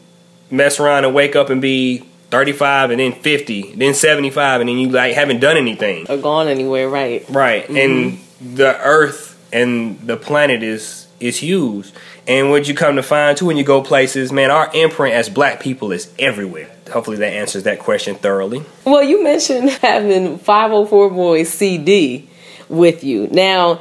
mess 0.50 0.78
around 0.78 1.04
and 1.04 1.14
wake 1.14 1.34
up 1.34 1.50
and 1.50 1.62
be 1.62 2.04
35 2.30 2.90
and 2.90 3.00
then 3.00 3.12
50, 3.12 3.74
then 3.76 3.94
75, 3.94 4.60
and 4.60 4.68
then 4.68 4.78
you 4.78 4.88
like 4.90 5.14
haven't 5.14 5.40
done 5.40 5.56
anything. 5.56 6.06
Or 6.10 6.18
gone 6.18 6.48
anywhere, 6.48 6.88
right? 6.88 7.24
Right. 7.28 7.68
And 7.68 8.12
mm-hmm. 8.12 8.54
the 8.56 8.78
earth 8.78 9.38
and 9.52 10.00
the 10.00 10.16
planet 10.16 10.62
is 10.62 11.05
is 11.20 11.38
huge. 11.38 11.92
And 12.26 12.50
what 12.50 12.68
you 12.68 12.74
come 12.74 12.96
to 12.96 13.02
find 13.02 13.36
too 13.36 13.46
when 13.46 13.56
you 13.56 13.64
go 13.64 13.82
places, 13.82 14.32
man, 14.32 14.50
our 14.50 14.70
imprint 14.74 15.14
as 15.14 15.28
black 15.28 15.60
people 15.60 15.92
is 15.92 16.12
everywhere. 16.18 16.70
Hopefully 16.92 17.16
that 17.18 17.32
answers 17.32 17.64
that 17.64 17.78
question 17.78 18.14
thoroughly. 18.14 18.64
Well, 18.84 19.02
you 19.02 19.22
mentioned 19.22 19.70
having 19.82 20.38
504 20.38 21.10
Boyz 21.10 21.46
CD 21.46 22.28
with 22.68 23.04
you. 23.04 23.28
Now, 23.28 23.80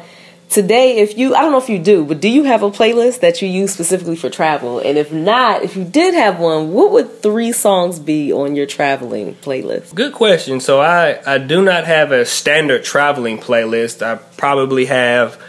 today, 0.49 0.97
if 0.97 1.17
you, 1.17 1.35
I 1.35 1.41
don't 1.41 1.51
know 1.51 1.57
if 1.57 1.69
you 1.69 1.79
do, 1.79 2.05
but 2.05 2.21
do 2.21 2.29
you 2.29 2.43
have 2.43 2.63
a 2.63 2.71
playlist 2.71 3.19
that 3.21 3.41
you 3.41 3.47
use 3.47 3.73
specifically 3.73 4.15
for 4.15 4.29
travel? 4.29 4.79
And 4.79 4.97
if 4.97 5.11
not, 5.11 5.63
if 5.63 5.75
you 5.75 5.83
did 5.83 6.13
have 6.13 6.39
one, 6.39 6.71
what 6.71 6.91
would 6.91 7.21
three 7.21 7.51
songs 7.51 7.99
be 7.99 8.31
on 8.31 8.55
your 8.55 8.65
traveling 8.65 9.35
playlist? 9.35 9.93
Good 9.93 10.13
question. 10.13 10.59
So 10.59 10.81
I 10.81 11.19
I 11.25 11.37
do 11.37 11.63
not 11.63 11.85
have 11.85 12.11
a 12.11 12.25
standard 12.25 12.83
traveling 12.83 13.37
playlist. 13.37 14.01
I 14.01 14.15
probably 14.37 14.85
have 14.85 15.41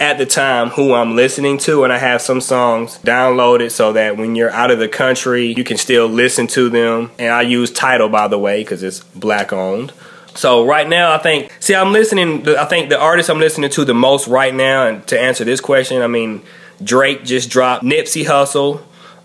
at 0.00 0.18
the 0.18 0.26
time 0.26 0.70
who 0.70 0.92
I'm 0.92 1.14
listening 1.14 1.58
to 1.58 1.84
and 1.84 1.92
I 1.92 1.98
have 1.98 2.20
some 2.20 2.40
songs 2.40 2.98
downloaded 2.98 3.70
so 3.70 3.92
that 3.92 4.16
when 4.16 4.34
you're 4.34 4.50
out 4.50 4.70
of 4.70 4.78
the 4.78 4.88
country 4.88 5.54
you 5.56 5.64
can 5.64 5.76
still 5.76 6.06
listen 6.06 6.46
to 6.48 6.68
them. 6.68 7.10
And 7.18 7.32
I 7.32 7.42
use 7.42 7.70
Tidal 7.70 8.08
by 8.08 8.28
the 8.28 8.38
way 8.38 8.62
cuz 8.64 8.82
it's 8.82 9.00
black 9.00 9.52
owned. 9.52 9.92
So 10.34 10.64
right 10.64 10.88
now 10.88 11.12
I 11.12 11.18
think 11.18 11.56
see 11.60 11.74
I'm 11.74 11.92
listening 11.92 12.48
I 12.48 12.64
think 12.64 12.90
the 12.90 12.98
artist 12.98 13.30
I'm 13.30 13.38
listening 13.38 13.70
to 13.70 13.84
the 13.84 13.94
most 13.94 14.26
right 14.26 14.54
now 14.54 14.86
and 14.86 15.06
to 15.06 15.20
answer 15.20 15.44
this 15.44 15.60
question, 15.60 16.02
I 16.02 16.08
mean 16.08 16.42
Drake 16.82 17.24
just 17.24 17.50
dropped 17.50 17.84
Nipsey 17.84 18.24
Hussle 18.24 18.80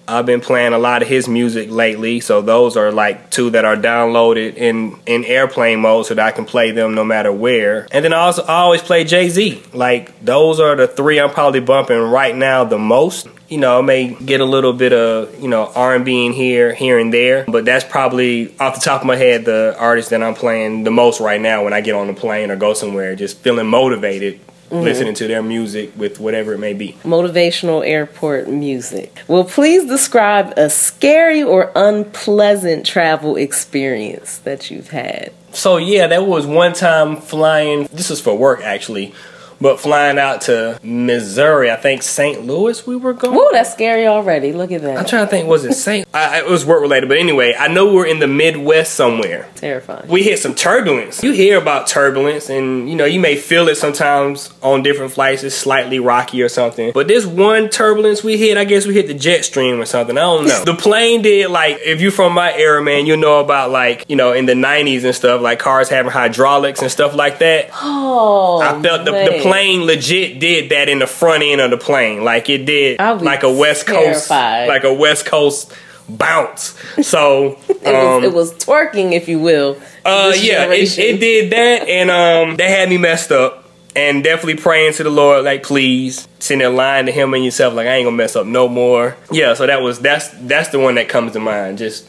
I've 0.09 0.25
been 0.25 0.41
playing 0.41 0.73
a 0.73 0.79
lot 0.79 1.03
of 1.03 1.07
his 1.07 1.27
music 1.27 1.69
lately, 1.69 2.19
so 2.19 2.41
those 2.41 2.75
are 2.75 2.91
like 2.91 3.29
two 3.29 3.51
that 3.51 3.63
are 3.63 3.75
downloaded 3.75 4.55
in 4.55 4.97
in 5.05 5.23
airplane 5.23 5.81
mode, 5.81 6.07
so 6.07 6.15
that 6.15 6.25
I 6.25 6.31
can 6.31 6.45
play 6.45 6.71
them 6.71 6.95
no 6.95 7.03
matter 7.03 7.31
where. 7.31 7.87
And 7.91 8.03
then 8.03 8.11
I 8.11 8.17
also 8.17 8.43
I 8.43 8.55
always 8.61 8.81
play 8.81 9.03
Jay 9.03 9.29
Z. 9.29 9.61
Like 9.73 10.19
those 10.25 10.59
are 10.59 10.75
the 10.75 10.87
three 10.87 11.19
I'm 11.19 11.29
probably 11.29 11.59
bumping 11.59 11.99
right 11.99 12.35
now 12.35 12.63
the 12.63 12.79
most. 12.79 13.27
You 13.49 13.57
know, 13.57 13.79
I 13.79 13.81
may 13.81 14.13
get 14.13 14.41
a 14.41 14.45
little 14.45 14.73
bit 14.73 14.93
of 14.93 15.39
you 15.39 15.47
know 15.47 15.71
R 15.75 15.95
and 15.95 16.05
B 16.05 16.25
in 16.25 16.33
here, 16.33 16.73
here 16.73 16.97
and 16.97 17.13
there, 17.13 17.45
but 17.47 17.65
that's 17.65 17.85
probably 17.85 18.57
off 18.59 18.75
the 18.75 18.81
top 18.81 19.01
of 19.01 19.07
my 19.07 19.15
head 19.15 19.45
the 19.45 19.75
artist 19.77 20.09
that 20.09 20.23
I'm 20.23 20.35
playing 20.35 20.83
the 20.83 20.91
most 20.91 21.19
right 21.19 21.39
now 21.39 21.63
when 21.63 21.73
I 21.73 21.81
get 21.81 21.93
on 21.93 22.07
the 22.07 22.13
plane 22.13 22.49
or 22.49 22.55
go 22.55 22.73
somewhere, 22.73 23.15
just 23.15 23.37
feeling 23.39 23.67
motivated. 23.67 24.39
Mm-hmm. 24.69 24.83
Listening 24.83 25.13
to 25.15 25.27
their 25.27 25.41
music 25.41 25.91
with 25.97 26.19
whatever 26.19 26.53
it 26.53 26.59
may 26.59 26.73
be. 26.73 26.95
Motivational 27.03 27.85
airport 27.85 28.47
music. 28.47 29.23
Well, 29.27 29.43
please 29.43 29.85
describe 29.85 30.53
a 30.57 30.69
scary 30.69 31.41
or 31.41 31.71
unpleasant 31.75 32.85
travel 32.85 33.35
experience 33.35 34.37
that 34.39 34.69
you've 34.69 34.89
had. 34.89 35.33
So 35.53 35.77
yeah, 35.77 36.05
that 36.05 36.27
was 36.27 36.45
one 36.45 36.73
time 36.73 37.17
flying. 37.17 37.85
This 37.91 38.11
was 38.11 38.21
for 38.21 38.37
work 38.37 38.61
actually, 38.61 39.15
but 39.61 39.79
flying 39.79 40.17
out 40.17 40.41
to 40.41 40.79
Missouri. 40.83 41.71
I 41.71 41.75
think 41.75 42.03
St. 42.03 42.45
Louis. 42.45 42.85
We 42.85 42.95
were 42.95 43.13
going. 43.13 43.35
Whoa, 43.35 43.51
that's 43.51 43.73
scary 43.73 44.07
already. 44.07 44.53
Look 44.53 44.71
at 44.71 44.81
that. 44.81 44.97
I'm 44.97 45.05
trying 45.05 45.25
to 45.25 45.29
think. 45.29 45.47
Was 45.47 45.65
it 45.65 45.73
St. 45.73 46.07
I, 46.13 46.39
it 46.39 46.47
was 46.47 46.65
work 46.65 46.81
related, 46.81 47.09
but 47.09 47.17
anyway, 47.17 47.55
I 47.57 47.67
know 47.67 47.93
we're 47.93 48.05
in 48.05 48.19
the 48.19 48.27
Midwest 48.27 48.93
somewhere. 48.93 49.47
Terrifying. 49.55 50.07
We 50.07 50.23
hit 50.23 50.39
some 50.39 50.55
turbulence. 50.55 51.23
You 51.23 51.31
hear 51.31 51.57
about 51.57 51.87
turbulence, 51.87 52.49
and 52.49 52.89
you 52.89 52.95
know 52.95 53.05
you 53.05 53.19
may 53.19 53.35
feel 53.35 53.67
it 53.67 53.75
sometimes 53.75 54.53
on 54.61 54.83
different 54.83 55.11
flights. 55.11 55.43
It's 55.43 55.55
slightly 55.55 55.99
rocky 55.99 56.41
or 56.41 56.49
something. 56.49 56.91
But 56.93 57.07
this 57.07 57.25
one 57.25 57.69
turbulence 57.69 58.23
we 58.23 58.37
hit, 58.37 58.57
I 58.57 58.65
guess 58.65 58.85
we 58.85 58.93
hit 58.93 59.07
the 59.07 59.13
jet 59.13 59.45
stream 59.45 59.79
or 59.79 59.85
something. 59.85 60.17
I 60.17 60.21
don't 60.21 60.47
know. 60.47 60.63
the 60.65 60.75
plane 60.75 61.21
did 61.21 61.51
like 61.51 61.79
if 61.83 62.01
you're 62.01 62.11
from 62.11 62.33
my 62.33 62.53
era, 62.53 62.81
man, 62.81 63.05
you 63.05 63.17
know 63.17 63.39
about 63.39 63.71
like 63.71 64.05
you 64.07 64.15
know 64.15 64.33
in 64.33 64.45
the 64.45 64.53
'90s 64.53 65.03
and 65.03 65.15
stuff, 65.15 65.41
like 65.41 65.59
cars 65.59 65.89
having 65.89 66.11
hydraulics 66.11 66.81
and 66.81 66.91
stuff 66.91 67.13
like 67.13 67.39
that. 67.39 67.69
Oh, 67.73 68.61
I 68.61 68.81
felt 68.81 69.05
the, 69.05 69.11
the 69.11 69.11
man. 69.11 69.48
Plane 69.49 69.83
legit 69.83 70.39
did 70.39 70.69
that 70.69 70.89
in 70.89 70.99
the 70.99 71.07
front 71.07 71.43
end 71.43 71.61
of 71.61 71.71
the 71.71 71.77
plane, 71.77 72.23
like 72.23 72.49
it 72.49 72.65
did, 72.65 72.99
like 72.99 73.43
a 73.43 73.51
West 73.51 73.85
Coast, 73.87 74.27
terrified. 74.29 74.67
like 74.67 74.83
a 74.83 74.93
West 74.93 75.25
Coast 75.25 75.71
bounce. 76.07 76.75
So 77.01 77.57
It 77.69 77.83
was, 77.83 78.17
um, 78.17 78.23
it 78.23 78.33
was 78.33 78.53
twerking, 78.53 79.13
if 79.13 79.27
you 79.27 79.39
will. 79.39 79.77
uh, 80.05 80.33
yeah, 80.35 80.65
it, 80.71 80.97
it 80.97 81.19
did 81.19 81.51
that, 81.51 81.87
and 81.87 82.09
um, 82.11 82.57
they 82.57 82.69
had 82.69 82.89
me 82.89 82.97
messed 82.97 83.31
up. 83.31 83.65
And 83.95 84.23
definitely 84.23 84.55
praying 84.61 84.93
to 84.93 85.03
the 85.03 85.09
Lord, 85.09 85.43
like 85.43 85.63
please, 85.63 86.27
sitting 86.37 86.59
there 86.59 86.69
lying 86.69 87.07
to 87.07 87.11
Him 87.11 87.33
and 87.33 87.43
yourself, 87.43 87.73
like 87.73 87.87
I 87.87 87.95
ain't 87.95 88.05
gonna 88.05 88.15
mess 88.15 88.35
up 88.35 88.45
no 88.45 88.67
more. 88.69 89.17
Yeah, 89.31 89.55
so 89.55 89.65
that 89.65 89.81
was 89.81 89.99
that's 89.99 90.29
that's 90.41 90.69
the 90.69 90.79
one 90.79 90.95
that 90.95 91.09
comes 91.09 91.33
to 91.33 91.39
mind. 91.39 91.79
Just 91.79 92.07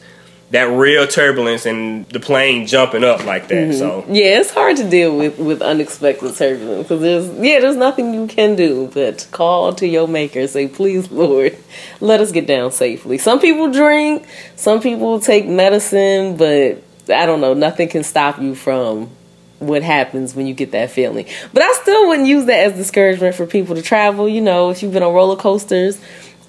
that 0.51 0.65
real 0.65 1.07
turbulence 1.07 1.65
and 1.65 2.07
the 2.09 2.19
plane 2.19 2.67
jumping 2.67 3.05
up 3.05 3.25
like 3.25 3.49
that. 3.49 3.69
Mm-hmm. 3.69 3.79
So 3.79 4.05
Yeah, 4.09 4.41
it's 4.41 4.51
hard 4.51 4.77
to 4.79 4.89
deal 4.89 5.17
with 5.17 5.39
with 5.39 5.63
unexpected 5.63 6.35
turbulence 6.35 6.89
because 6.89 7.01
there's 7.01 7.27
yeah, 7.39 7.61
there's 7.61 7.77
nothing 7.77 8.13
you 8.15 8.27
can 8.27 8.57
do 8.57 8.91
but 8.93 9.27
call 9.31 9.73
to 9.75 9.87
your 9.87 10.09
maker, 10.09 10.47
say, 10.47 10.67
"Please, 10.67 11.11
Lord, 11.11 11.57
let 12.01 12.21
us 12.21 12.33
get 12.33 12.47
down 12.47 12.73
safely." 12.73 13.19
Some 13.19 13.41
people 13.41 13.71
drink, 13.71 14.27
some 14.57 14.81
people 14.81 15.21
take 15.21 15.47
medicine, 15.47 16.37
but 16.37 16.83
I 17.09 17.27
don't 17.27 17.41
know. 17.41 17.55
Nothing 17.55 17.89
can 17.89 18.03
stop 18.03 18.41
you 18.41 18.55
from 18.55 19.11
what 19.61 19.83
happens 19.83 20.35
when 20.35 20.47
you 20.47 20.55
get 20.55 20.73
that 20.73 20.91
feeling. 20.91 21.27
But 21.53 21.63
I 21.63 21.73
still 21.75 22.09
wouldn't 22.09 22.27
use 22.27 22.47
that 22.47 22.65
as 22.65 22.73
discouragement 22.73 23.35
for 23.35 23.47
people 23.47 23.77
to 23.77 23.83
travel. 23.83 24.29
You 24.29 24.41
know, 24.41 24.71
if 24.71 24.83
you've 24.83 24.93
been 24.93 25.03
on 25.03 25.13
roller 25.15 25.37
coasters, 25.37 26.01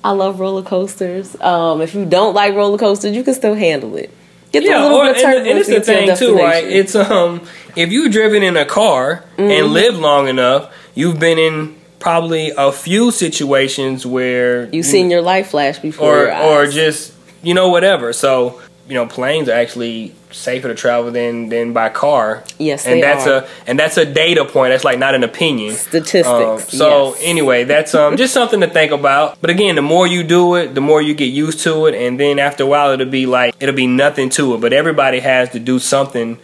I 0.03 0.11
love 0.11 0.39
roller 0.39 0.63
coasters. 0.63 1.39
Um, 1.41 1.81
if 1.81 1.93
you 1.93 2.05
don't 2.05 2.33
like 2.33 2.55
roller 2.55 2.77
coasters, 2.77 3.15
you 3.15 3.23
can 3.23 3.33
still 3.33 3.53
handle 3.55 3.95
it. 3.95 4.09
Get 4.51 4.63
yeah, 4.63 4.81
a 4.81 4.83
little 4.83 4.97
or, 4.97 5.13
bit 5.13 5.23
of 5.23 5.29
and, 5.29 5.47
and 5.47 5.59
it's 5.59 5.69
the 5.69 5.79
thing 5.81 6.15
too, 6.17 6.35
right? 6.35 6.63
It's 6.65 6.93
um, 6.95 7.41
if 7.75 7.91
you've 7.91 8.11
driven 8.11 8.43
in 8.43 8.57
a 8.57 8.65
car 8.65 9.23
Mm-hmm. 9.37 9.51
and 9.51 9.67
lived 9.73 9.97
long 9.97 10.27
enough, 10.27 10.73
you've 10.93 11.19
been 11.19 11.39
in 11.39 11.75
probably 11.99 12.51
a 12.57 12.71
few 12.71 13.11
situations 13.11 14.05
where 14.05 14.67
You've 14.73 14.85
seen 14.85 15.09
your 15.09 15.21
life 15.21 15.49
flash 15.51 15.79
before 15.79 16.27
or 16.31 16.35
or 16.35 16.67
just 16.67 17.13
you 17.43 17.53
know 17.53 17.69
whatever. 17.69 18.11
So 18.11 18.61
you 18.91 18.95
know, 18.97 19.05
planes 19.05 19.47
are 19.47 19.53
actually 19.53 20.13
safer 20.31 20.67
to 20.67 20.75
travel 20.75 21.11
than 21.11 21.47
than 21.47 21.71
by 21.71 21.87
car. 21.87 22.43
Yes, 22.59 22.85
and 22.85 22.95
they 22.95 23.01
that's 23.01 23.25
are. 23.25 23.43
a 23.43 23.47
and 23.65 23.79
that's 23.79 23.95
a 23.95 24.03
data 24.05 24.43
point. 24.43 24.73
That's 24.73 24.83
like 24.83 24.99
not 24.99 25.15
an 25.15 25.23
opinion. 25.23 25.75
statistics. 25.75 26.27
Um, 26.27 26.59
so 26.59 27.13
yes. 27.13 27.21
anyway, 27.23 27.63
that's 27.63 27.95
um 27.95 28.17
just 28.23 28.33
something 28.33 28.59
to 28.59 28.67
think 28.67 28.91
about. 28.91 29.39
But 29.39 29.49
again, 29.49 29.75
the 29.75 29.81
more 29.81 30.05
you 30.07 30.23
do 30.23 30.55
it, 30.55 30.75
the 30.75 30.81
more 30.81 31.01
you 31.01 31.13
get 31.13 31.27
used 31.31 31.61
to 31.61 31.85
it, 31.85 31.95
and 31.95 32.19
then 32.19 32.37
after 32.37 32.63
a 32.65 32.67
while, 32.67 32.91
it'll 32.91 33.05
be 33.05 33.25
like 33.25 33.55
it'll 33.61 33.73
be 33.75 33.87
nothing 33.87 34.29
to 34.31 34.55
it. 34.55 34.59
But 34.61 34.73
everybody 34.73 35.19
has 35.19 35.49
to 35.51 35.59
do 35.59 35.79
something 35.79 36.37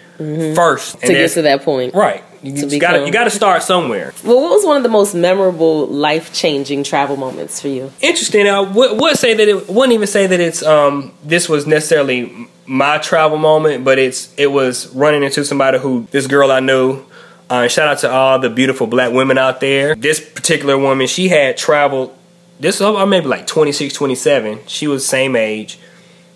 first 0.55 0.95
Mm-hmm. 0.97 1.07
to 1.07 1.13
get 1.13 1.31
to 1.31 1.41
that 1.43 1.63
point. 1.63 1.93
right. 1.93 2.23
You, 2.55 2.79
got 2.79 2.93
to 2.93 3.05
you 3.05 3.11
got 3.11 3.25
to 3.25 3.29
start 3.29 3.63
somewhere. 3.63 4.13
Well, 4.23 4.41
what 4.41 4.51
was 4.51 4.65
one 4.65 4.77
of 4.77 4.83
the 4.83 4.89
most 4.89 5.13
memorable, 5.13 5.87
life 5.87 6.33
changing 6.33 6.83
travel 6.83 7.17
moments 7.17 7.61
for 7.61 7.67
you? 7.67 7.91
Interesting. 8.01 8.47
I 8.47 8.61
would, 8.61 8.99
would 8.99 9.17
say 9.17 9.33
that 9.33 9.47
it 9.47 9.69
wouldn't 9.69 9.93
even 9.93 10.07
say 10.07 10.27
that 10.27 10.39
it's 10.39 10.63
um 10.63 11.13
this 11.23 11.49
was 11.49 11.67
necessarily 11.67 12.47
my 12.65 12.97
travel 12.99 13.37
moment, 13.37 13.83
but 13.83 13.97
it's 13.97 14.33
it 14.37 14.47
was 14.47 14.93
running 14.93 15.23
into 15.23 15.43
somebody 15.45 15.79
who 15.79 16.07
this 16.11 16.27
girl 16.27 16.51
I 16.51 16.59
knew. 16.59 17.03
Uh, 17.49 17.67
shout 17.67 17.87
out 17.87 17.99
to 17.99 18.11
all 18.11 18.39
the 18.39 18.49
beautiful 18.49 18.87
black 18.87 19.13
women 19.13 19.37
out 19.37 19.61
there. 19.61 19.95
This 19.95 20.19
particular 20.19 20.77
woman, 20.77 21.07
she 21.07 21.29
had 21.29 21.55
traveled. 21.55 22.13
This 22.59 22.79
was 22.79 23.07
maybe 23.07 23.27
like 23.27 23.47
26, 23.47 23.93
27. 23.93 24.59
She 24.67 24.87
was 24.87 25.07
same 25.07 25.35
age, 25.35 25.79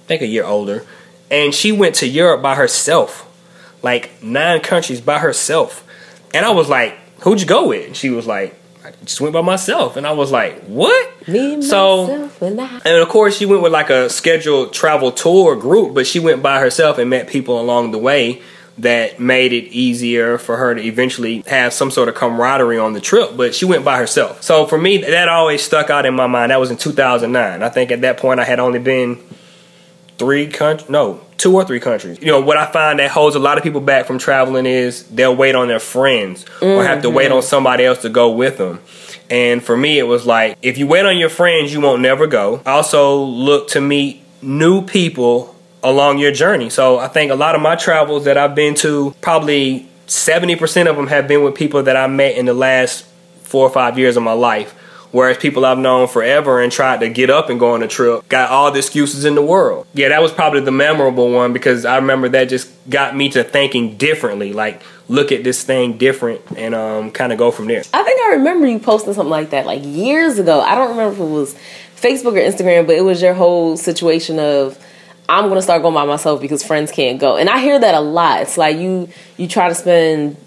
I 0.06 0.08
think 0.08 0.22
a 0.22 0.28
year 0.28 0.46
older, 0.46 0.86
and 1.30 1.54
she 1.54 1.72
went 1.72 1.96
to 1.96 2.08
Europe 2.08 2.42
by 2.42 2.56
herself, 2.56 3.28
like 3.82 4.24
nine 4.24 4.62
countries 4.62 5.02
by 5.02 5.20
herself. 5.20 5.86
And 6.34 6.46
I 6.46 6.50
was 6.52 6.70
like, 6.70 6.98
"Who'd 7.22 7.40
you 7.42 7.48
go 7.48 7.68
with?" 7.68 7.86
And 7.88 7.96
she 7.96 8.10
was 8.10 8.26
like, 8.28 8.56
"I 8.86 8.92
just 9.06 9.20
went 9.22 9.34
by 9.34 9.42
myself." 9.42 9.98
And 9.98 10.06
I 10.08 10.12
was 10.12 10.32
like, 10.32 10.62
"What?" 10.66 11.28
Me, 11.28 11.62
So- 11.62 12.08
myself, 12.08 12.42
and 12.42 12.62
I. 12.62 12.70
And 12.86 12.98
of 12.98 13.10
course, 13.10 13.38
she 13.38 13.46
went 13.46 13.62
with 13.62 13.72
like 13.74 13.90
a 13.90 14.10
scheduled 14.10 14.74
travel 14.74 15.12
tour 15.12 15.56
group, 15.56 15.94
but 15.94 16.08
she 16.08 16.20
went 16.20 16.42
by 16.42 16.60
herself 16.60 16.98
and 16.98 17.10
met 17.10 17.28
people 17.28 17.60
along 17.60 17.92
the 17.92 17.98
way. 18.00 18.42
that 18.78 19.20
made 19.20 19.52
it 19.52 19.66
easier 19.66 20.38
for 20.40 20.56
her 20.58 20.74
to 20.74 20.82
eventually 20.82 21.44
have 21.46 21.72
some 21.74 21.92
sort 21.92 22.08
of 22.10 22.16
camaraderie 22.16 22.80
on 22.80 22.94
the 22.94 23.02
trip, 23.02 23.36
but 23.36 23.54
she 23.54 23.66
went 23.66 23.84
by 23.84 23.98
herself. 23.98 24.42
So 24.42 24.66
for 24.66 24.78
me, 24.78 24.98
that 25.00 25.28
always 25.30 25.62
stuck 25.62 25.90
out 25.92 26.06
in 26.06 26.16
my 26.16 26.26
mind. 26.26 26.52
That 26.52 26.60
was 26.60 26.72
in 26.72 26.78
2009. 26.78 27.62
I 27.62 27.70
think 27.70 27.92
at 27.92 28.02
that 28.02 28.18
point 28.18 28.40
I 28.40 28.46
had 28.46 28.60
only 28.60 28.80
been 28.80 29.20
three 30.22 30.48
countries, 30.48 30.88
no, 30.88 31.20
two 31.38 31.56
or 31.56 31.66
three 31.66 31.80
countries. 31.80 32.20
You 32.20 32.28
know, 32.28 32.42
what 32.42 32.56
I 32.56 32.72
find 32.72 33.00
that 33.00 33.10
holds 33.10 33.36
a 33.36 33.40
lot 33.40 33.58
of 33.58 33.64
people 33.64 33.82
back 33.82 34.06
from 34.06 34.20
traveling 34.20 34.68
is 34.68 35.08
they'll 35.08 35.36
wait 35.36 35.56
on 35.56 35.68
their 35.68 35.80
friends 35.80 36.46
mm-hmm. 36.46 36.66
or 36.66 36.84
have 36.84 37.02
to 37.02 37.10
wait 37.10 37.26
mm-hmm. 37.30 37.38
on 37.38 37.42
somebody 37.42 37.84
else 37.84 38.04
to 38.04 38.10
go 38.10 38.32
with 38.32 38.60
them. 38.60 38.80
And 39.32 39.64
for 39.64 39.76
me, 39.76 39.98
it 39.98 40.04
was 40.04 40.28
like, 40.28 40.60
if 40.62 40.78
you 40.78 40.86
wait 40.86 41.06
on 41.06 41.18
your 41.18 41.30
friends, 41.30 41.74
you 41.74 41.82
won't 41.82 42.04
never 42.04 42.28
go. 42.28 42.62
Also, 42.68 43.18
look 43.18 43.70
to 43.70 43.82
meet 43.82 44.24
new 44.44 44.86
people 44.86 45.56
along 45.82 46.20
your 46.20 46.32
journey. 46.32 46.70
So 46.70 47.00
I 47.00 47.08
think 47.08 47.32
a 47.32 47.36
lot 47.36 47.56
of 47.56 47.62
my 47.62 47.76
travels 47.76 48.26
that 48.26 48.38
I've 48.38 48.54
been 48.54 48.76
to, 48.76 49.16
probably 49.22 49.90
70% 50.06 50.88
of 50.88 50.96
them 50.96 51.08
have 51.08 51.28
been 51.28 51.44
with 51.44 51.56
people 51.56 51.82
that 51.84 51.98
I 51.98 52.06
met 52.06 52.36
in 52.38 52.46
the 52.46 52.54
last 52.54 53.06
four 53.42 53.66
or 53.66 53.72
five 53.72 53.98
years 53.98 54.16
of 54.18 54.22
my 54.22 54.34
life. 54.34 54.76
Whereas 55.12 55.38
people 55.38 55.66
I've 55.66 55.78
known 55.78 56.08
forever 56.08 56.62
and 56.62 56.72
tried 56.72 57.02
to 57.02 57.10
get 57.10 57.30
up 57.30 57.50
and 57.50 57.60
go 57.60 57.74
on 57.74 57.84
a 57.84 57.88
trip 57.88 58.28
got 58.30 58.50
all 58.50 58.72
the 58.72 58.80
excuses 58.80 59.26
in 59.26 59.36
the 59.36 59.42
world. 59.42 59.86
Yeah, 59.94 60.10
that 60.10 60.22
was 60.22 60.32
probably 60.32 60.62
the 60.62 60.72
memorable 60.72 61.32
one 61.32 61.52
because 61.52 61.84
I 61.84 61.98
remember 61.98 62.30
that 62.30 62.46
just 62.46 62.72
got 62.90 63.16
me 63.16 63.30
to 63.30 63.44
thinking 63.44 63.98
differently. 63.98 64.54
Like, 64.54 64.82
look 65.10 65.32
at 65.34 65.44
this 65.44 65.64
thing 65.64 65.98
different 65.98 66.42
and 66.56 66.74
um, 66.74 67.12
kind 67.12 67.34
of 67.34 67.38
go 67.38 67.52
from 67.52 67.68
there. 67.68 67.84
I 67.94 68.04
think 68.04 68.22
I 68.22 68.36
remember 68.36 68.68
you 68.68 68.80
posting 68.80 69.14
something 69.14 69.30
like 69.30 69.50
that 69.50 69.66
like 69.66 69.82
years 69.84 70.40
ago. 70.40 70.62
I 70.62 70.76
don't 70.76 70.92
remember 70.92 71.14
if 71.14 71.20
it 71.20 71.32
was 71.32 71.56
Facebook 71.98 72.34
or 72.34 72.42
Instagram, 72.42 72.88
but 72.88 72.96
it 72.96 73.04
was 73.04 73.22
your 73.22 73.34
whole 73.34 73.76
situation 73.76 74.40
of 74.40 74.80
I'm 75.28 75.48
gonna 75.48 75.62
start 75.62 75.82
going 75.82 75.94
by 75.94 76.06
myself 76.06 76.42
because 76.42 76.64
friends 76.64 76.92
can't 76.92 77.20
go. 77.20 77.38
And 77.38 77.50
I 77.50 77.60
hear 77.60 77.80
that 77.80 77.96
a 77.96 78.02
lot. 78.02 78.42
It's 78.42 78.58
like 78.58 78.78
you 78.78 79.10
you 79.38 79.48
try 79.48 79.70
to 79.70 79.76
spend 79.76 80.38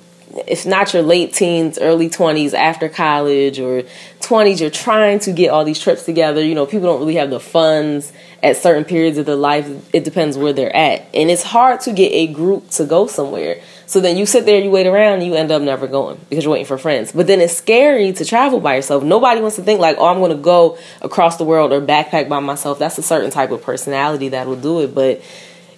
if 0.47 0.67
not 0.67 0.93
your 0.93 1.03
late 1.03 1.33
teens, 1.33 1.79
early 1.79 2.09
20s 2.11 2.55
after 2.55 2.89
college 2.89 3.61
or 3.61 3.83
20s, 4.21 4.61
you're 4.61 4.71
trying 4.71 5.19
to 5.21 5.33
get 5.33 5.51
all 5.51 5.65
these 5.65 5.79
trips 5.79 6.05
together. 6.05 6.45
You 6.45 6.55
know, 6.55 6.67
people 6.67 6.87
don't 6.87 7.01
really 7.01 7.17
have 7.17 7.31
the 7.31 7.41
funds 7.41 8.13
at 8.43 8.57
certain 8.57 8.85
periods 8.85 9.17
of 9.19 9.27
their 9.27 9.37
life. 9.37 9.69
It 9.95 10.05
depends 10.05 10.37
where 10.37 10.53
they're 10.53 10.75
at. 10.75 11.07
And 11.15 11.31
it's 11.31 11.43
hard 11.43 11.81
to 11.83 11.93
get 11.93 12.13
a 12.13 12.27
group 12.27 12.69
to 12.71 12.85
go 12.85 13.07
somewhere. 13.07 13.61
So 13.87 14.01
then 14.01 14.17
you 14.17 14.27
sit 14.27 14.45
there, 14.45 14.61
you 14.61 14.71
wait 14.71 14.87
around, 14.87 15.15
and 15.15 15.25
you 15.25 15.35
end 15.35 15.51
up 15.53 15.63
never 15.63 15.87
going 15.87 16.19
because 16.29 16.45
you're 16.45 16.53
waiting 16.53 16.67
for 16.67 16.79
friends. 16.79 17.13
But 17.13 17.27
then 17.27 17.41
it's 17.41 17.57
scary 17.57 18.13
to 18.13 18.25
travel 18.25 18.61
by 18.61 18.77
yourself. 18.77 19.05
Nobody 19.05 19.41
wants 19.41 19.57
to 19.57 19.63
think 19.63 19.81
like, 19.81 19.97
oh, 19.99 20.07
I'm 20.07 20.19
going 20.19 20.31
to 20.31 20.43
go 20.43 20.79
across 21.01 21.37
the 21.37 21.45
world 21.45 21.73
or 21.73 21.81
backpack 21.81 22.29
by 22.29 22.41
myself. 22.41 22.79
That's 22.79 22.99
a 22.99 23.03
certain 23.03 23.31
type 23.31 23.51
of 23.51 23.63
personality 23.63 24.31
that 24.31 24.47
will 24.47 24.57
do 24.57 24.81
it. 24.81 24.95
But 24.95 25.23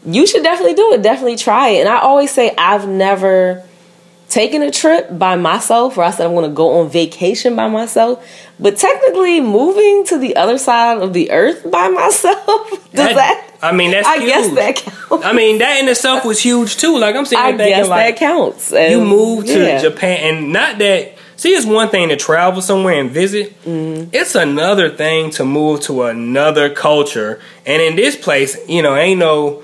you 0.05 0.27
should 0.27 0.45
definitely 0.45 0.75
do 0.75 0.93
it. 0.93 1.03
Definitely 1.03 1.37
try 1.37 1.71
it. 1.71 1.81
And 1.81 1.89
I 1.89 1.99
always 1.99 2.31
say, 2.31 2.55
I've 2.57 2.89
never 2.89 3.65
taken 4.28 4.62
a 4.62 4.71
trip 4.71 5.18
by 5.18 5.37
myself 5.37 5.97
or 5.97 6.04
I 6.04 6.11
said 6.11 6.26
I'm 6.26 6.33
going 6.33 6.49
to 6.49 6.54
go 6.54 6.80
on 6.80 6.90
vacation 6.90 7.56
by 7.56 7.68
myself. 7.68 8.26
But 8.59 8.76
technically, 8.76 9.40
moving 9.40 10.04
to 10.06 10.18
the 10.18 10.37
other 10.37 10.59
side 10.59 10.99
of 10.99 11.12
the 11.12 11.30
earth 11.30 11.71
by 11.71 11.88
myself 12.02 12.71
does 12.97 13.14
that? 13.14 13.14
that 13.14 13.47
I 13.62 13.73
mean, 13.73 13.90
that's 13.90 14.06
I 14.06 14.18
huge. 14.18 14.28
guess 14.28 14.54
that 14.54 14.76
counts. 14.76 15.25
I 15.25 15.33
mean, 15.33 15.59
that 15.59 15.80
in 15.80 15.88
itself 15.88 16.25
was 16.25 16.40
huge 16.40 16.76
too. 16.76 16.99
Like 16.99 17.16
I'm 17.16 17.25
saying, 17.25 17.42
I 17.42 17.56
thinking, 17.56 17.68
guess 17.68 17.88
like, 17.88 18.14
that 18.14 18.18
counts. 18.18 18.73
And 18.73 18.92
you 18.92 19.04
moved 19.04 19.47
to 19.49 19.62
yeah. 19.62 19.80
Japan, 19.80 20.18
and 20.37 20.52
not 20.52 20.78
that. 20.78 21.14
See, 21.37 21.50
it's 21.50 21.66
one 21.66 21.90
thing 21.90 22.09
to 22.09 22.16
travel 22.16 22.62
somewhere 22.62 22.99
and 22.99 23.11
visit. 23.11 23.50
Mm-hmm. 23.62 24.11
It's 24.12 24.35
another 24.35 24.88
thing 24.88 25.30
to 25.33 25.45
move 25.45 25.80
to 25.83 26.04
another 26.04 26.71
culture. 26.71 27.40
And 27.66 27.83
in 27.83 27.95
this 27.95 28.16
place, 28.16 28.56
you 28.68 28.80
know, 28.80 28.97
ain't 28.97 29.21
no 29.21 29.62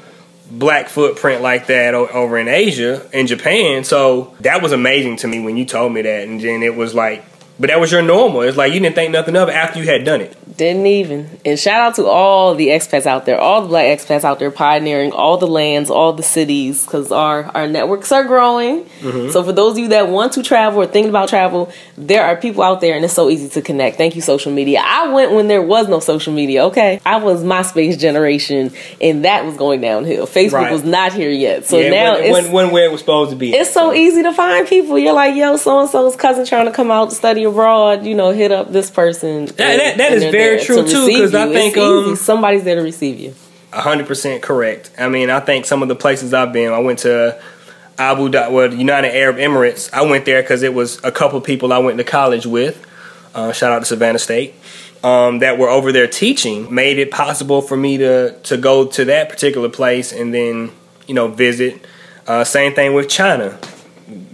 black 0.52 0.88
footprint 0.88 1.42
like 1.42 1.66
that 1.68 1.94
over 1.94 2.38
in 2.38 2.48
Asia, 2.48 3.08
in 3.12 3.26
Japan. 3.26 3.84
So 3.84 4.34
that 4.40 4.62
was 4.62 4.72
amazing 4.72 5.16
to 5.18 5.28
me 5.28 5.40
when 5.40 5.56
you 5.56 5.64
told 5.64 5.92
me 5.92 6.02
that. 6.02 6.28
And 6.28 6.40
then 6.40 6.62
it 6.62 6.76
was 6.76 6.94
like, 6.94 7.24
but 7.58 7.68
that 7.68 7.80
was 7.80 7.92
your 7.92 8.02
normal. 8.02 8.42
It's 8.42 8.56
like 8.56 8.72
you 8.72 8.80
didn't 8.80 8.94
think 8.94 9.12
nothing 9.12 9.36
of 9.36 9.48
it 9.48 9.52
after 9.52 9.78
you 9.80 9.86
had 9.86 10.04
done 10.04 10.20
it. 10.20 10.36
Didn't 10.62 10.86
even. 10.86 11.28
And 11.44 11.58
shout 11.58 11.80
out 11.80 11.96
to 11.96 12.06
all 12.06 12.54
the 12.54 12.68
expats 12.68 13.04
out 13.04 13.26
there, 13.26 13.36
all 13.36 13.62
the 13.62 13.66
black 13.66 13.98
expats 13.98 14.22
out 14.22 14.38
there 14.38 14.52
pioneering 14.52 15.10
all 15.10 15.36
the 15.36 15.48
lands, 15.48 15.90
all 15.90 16.12
the 16.12 16.22
cities, 16.22 16.84
because 16.84 17.10
our, 17.10 17.46
our 17.46 17.66
networks 17.66 18.12
are 18.12 18.22
growing. 18.22 18.84
Mm-hmm. 18.84 19.30
So 19.30 19.42
for 19.42 19.50
those 19.50 19.72
of 19.72 19.78
you 19.78 19.88
that 19.88 20.08
want 20.08 20.34
to 20.34 20.42
travel 20.44 20.80
or 20.80 20.86
thinking 20.86 21.10
about 21.10 21.28
travel, 21.28 21.72
there 21.96 22.22
are 22.22 22.36
people 22.36 22.62
out 22.62 22.80
there 22.80 22.94
and 22.94 23.04
it's 23.04 23.12
so 23.12 23.28
easy 23.28 23.48
to 23.48 23.60
connect. 23.60 23.96
Thank 23.96 24.14
you, 24.14 24.22
social 24.22 24.52
media. 24.52 24.80
I 24.84 25.08
went 25.12 25.32
when 25.32 25.48
there 25.48 25.62
was 25.62 25.88
no 25.88 25.98
social 25.98 26.32
media, 26.32 26.66
okay? 26.66 27.00
I 27.04 27.16
was 27.16 27.42
MySpace 27.42 27.98
generation 27.98 28.70
and 29.00 29.24
that 29.24 29.44
was 29.44 29.56
going 29.56 29.80
downhill. 29.80 30.28
Facebook 30.28 30.52
right. 30.52 30.72
was 30.72 30.84
not 30.84 31.12
here 31.12 31.30
yet. 31.30 31.64
So 31.64 31.80
yeah, 31.80 31.90
now 31.90 32.12
when, 32.12 32.22
it's 32.22 32.32
when, 32.32 32.52
when 32.52 32.70
where 32.70 32.84
it 32.84 32.92
was 32.92 33.00
supposed 33.00 33.32
to 33.32 33.36
be. 33.36 33.52
It's 33.52 33.72
so 33.72 33.92
easy 33.92 34.22
to 34.22 34.32
find 34.32 34.68
people. 34.68 34.96
You're 34.96 35.12
like, 35.12 35.34
yo, 35.34 35.56
so 35.56 35.80
and 35.80 35.90
so's 35.90 36.14
cousin 36.14 36.46
trying 36.46 36.66
to 36.66 36.72
come 36.72 36.92
out 36.92 37.10
to 37.10 37.16
study 37.16 37.42
abroad, 37.42 38.06
you 38.06 38.14
know, 38.14 38.30
hit 38.30 38.52
up 38.52 38.70
this 38.70 38.92
person. 38.92 39.46
That, 39.46 39.56
that, 39.56 39.96
that 39.98 40.12
is 40.12 40.22
very 40.24 40.51
true 40.60 40.82
to 40.84 40.88
too, 40.88 41.06
because 41.06 41.34
I 41.34 41.52
think 41.52 41.76
um, 41.76 42.16
somebody's 42.16 42.64
there 42.64 42.76
to 42.76 42.82
receive 42.82 43.18
you. 43.18 43.34
hundred 43.72 44.06
percent 44.06 44.42
correct. 44.42 44.90
I 44.98 45.08
mean, 45.08 45.30
I 45.30 45.40
think 45.40 45.64
some 45.66 45.82
of 45.82 45.88
the 45.88 45.96
places 45.96 46.34
I've 46.34 46.52
been, 46.52 46.72
I 46.72 46.78
went 46.78 47.00
to 47.00 47.40
Abu 47.98 48.28
Dhabi, 48.28 48.50
well, 48.50 48.72
United 48.74 49.14
Arab 49.14 49.36
Emirates. 49.36 49.92
I 49.92 50.02
went 50.02 50.24
there 50.24 50.42
because 50.42 50.62
it 50.62 50.74
was 50.74 51.02
a 51.04 51.12
couple 51.12 51.40
people 51.40 51.72
I 51.72 51.78
went 51.78 51.98
to 51.98 52.04
college 52.04 52.46
with. 52.46 52.84
Uh, 53.34 53.52
shout 53.52 53.72
out 53.72 53.80
to 53.80 53.84
Savannah 53.86 54.18
State. 54.18 54.54
Um, 55.04 55.40
that 55.40 55.58
were 55.58 55.68
over 55.68 55.90
there 55.90 56.06
teaching 56.06 56.72
made 56.72 56.96
it 56.98 57.10
possible 57.10 57.60
for 57.60 57.76
me 57.76 57.98
to 57.98 58.38
to 58.44 58.56
go 58.56 58.86
to 58.86 59.04
that 59.06 59.28
particular 59.30 59.68
place 59.68 60.12
and 60.12 60.32
then 60.32 60.70
you 61.08 61.14
know 61.14 61.28
visit. 61.28 61.84
Uh, 62.26 62.44
same 62.44 62.72
thing 62.74 62.94
with 62.94 63.08
China. 63.08 63.58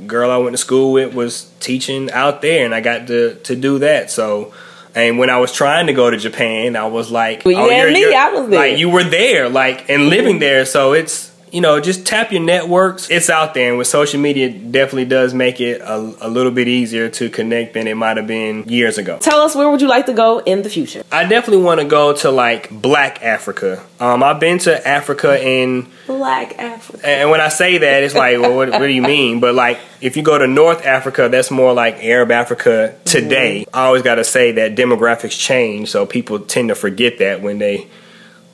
Girl 0.06 0.30
I 0.30 0.36
went 0.36 0.52
to 0.52 0.58
school 0.58 0.92
with 0.92 1.14
was 1.14 1.50
teaching 1.60 2.10
out 2.10 2.42
there, 2.42 2.66
and 2.66 2.74
I 2.74 2.80
got 2.82 3.06
to 3.06 3.36
to 3.36 3.56
do 3.56 3.78
that. 3.78 4.10
So 4.10 4.52
and 4.94 5.18
when 5.18 5.30
I 5.30 5.38
was 5.38 5.52
trying 5.52 5.86
to 5.88 5.92
go 5.92 6.10
to 6.10 6.16
Japan, 6.16 6.76
I 6.76 6.86
was 6.86 7.10
like, 7.10 7.44
well, 7.44 7.56
"Oh, 7.56 7.70
you're, 7.70 7.92
me, 7.92 8.14
I 8.14 8.30
was 8.30 8.48
there. 8.48 8.58
Like 8.58 8.78
you 8.78 8.90
were 8.90 9.04
there, 9.04 9.48
like 9.48 9.88
and 9.88 10.08
living 10.08 10.38
there." 10.38 10.64
So 10.64 10.92
it's 10.92 11.27
you 11.52 11.60
know, 11.60 11.80
just 11.80 12.06
tap 12.06 12.32
your 12.32 12.42
networks. 12.42 13.10
It's 13.10 13.30
out 13.30 13.54
there, 13.54 13.68
and 13.70 13.78
with 13.78 13.86
social 13.86 14.20
media, 14.20 14.50
definitely 14.50 15.06
does 15.06 15.34
make 15.34 15.60
it 15.60 15.80
a, 15.80 15.96
a, 16.20 16.28
little 16.28 16.52
bit 16.52 16.68
easier 16.68 17.08
to 17.08 17.30
connect 17.30 17.74
than 17.74 17.86
it 17.86 17.94
might 17.94 18.16
have 18.16 18.26
been 18.26 18.68
years 18.68 18.98
ago. 18.98 19.18
Tell 19.18 19.40
us 19.40 19.54
where 19.54 19.68
would 19.70 19.80
you 19.80 19.88
like 19.88 20.06
to 20.06 20.12
go 20.12 20.38
in 20.38 20.62
the 20.62 20.70
future? 20.70 21.02
I 21.10 21.24
definitely 21.24 21.64
want 21.64 21.80
to 21.80 21.86
go 21.86 22.14
to 22.16 22.30
like 22.30 22.70
Black 22.70 23.22
Africa. 23.22 23.84
Um, 24.00 24.22
I've 24.22 24.40
been 24.40 24.58
to 24.60 24.86
Africa 24.86 25.42
in 25.42 25.88
Black 26.06 26.58
Africa, 26.58 27.06
and 27.06 27.30
when 27.30 27.40
I 27.40 27.48
say 27.48 27.78
that, 27.78 28.02
it's 28.02 28.14
like, 28.14 28.38
well, 28.38 28.54
what, 28.54 28.70
what 28.70 28.78
do 28.78 28.88
you 28.88 29.02
mean? 29.02 29.40
But 29.40 29.54
like, 29.54 29.78
if 30.00 30.16
you 30.16 30.22
go 30.22 30.38
to 30.38 30.46
North 30.46 30.84
Africa, 30.84 31.28
that's 31.28 31.50
more 31.50 31.72
like 31.72 32.04
Arab 32.04 32.30
Africa 32.30 32.96
today. 33.04 33.62
Mm-hmm. 33.62 33.76
I 33.76 33.86
always 33.86 34.02
got 34.02 34.16
to 34.16 34.24
say 34.24 34.52
that 34.52 34.76
demographics 34.76 35.38
change, 35.38 35.90
so 35.90 36.06
people 36.06 36.40
tend 36.40 36.68
to 36.68 36.74
forget 36.74 37.18
that 37.18 37.42
when 37.42 37.58
they 37.58 37.88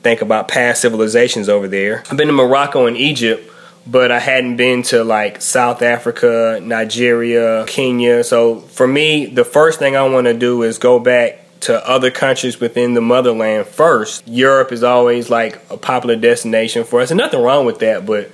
think 0.05 0.21
about 0.21 0.47
past 0.47 0.81
civilizations 0.81 1.49
over 1.49 1.67
there. 1.67 2.03
I've 2.11 2.15
been 2.15 2.27
to 2.27 2.33
Morocco 2.33 2.85
and 2.85 2.95
Egypt, 2.95 3.51
but 3.87 4.11
I 4.11 4.19
hadn't 4.19 4.55
been 4.55 4.83
to 4.83 5.03
like 5.03 5.41
South 5.41 5.81
Africa, 5.81 6.59
Nigeria, 6.61 7.65
Kenya. 7.65 8.23
So 8.23 8.59
for 8.59 8.87
me, 8.87 9.25
the 9.25 9.43
first 9.43 9.79
thing 9.79 9.95
I 9.95 10.03
want 10.03 10.25
to 10.27 10.35
do 10.35 10.61
is 10.61 10.77
go 10.77 10.99
back 10.99 11.39
to 11.61 11.89
other 11.89 12.11
countries 12.11 12.59
within 12.59 12.93
the 12.93 13.01
motherland 13.01 13.65
first. 13.65 14.27
Europe 14.27 14.71
is 14.71 14.83
always 14.83 15.31
like 15.31 15.59
a 15.71 15.77
popular 15.77 16.15
destination 16.15 16.83
for 16.83 17.01
us, 17.01 17.09
and 17.09 17.17
nothing 17.17 17.41
wrong 17.41 17.65
with 17.65 17.79
that, 17.79 18.05
but 18.05 18.29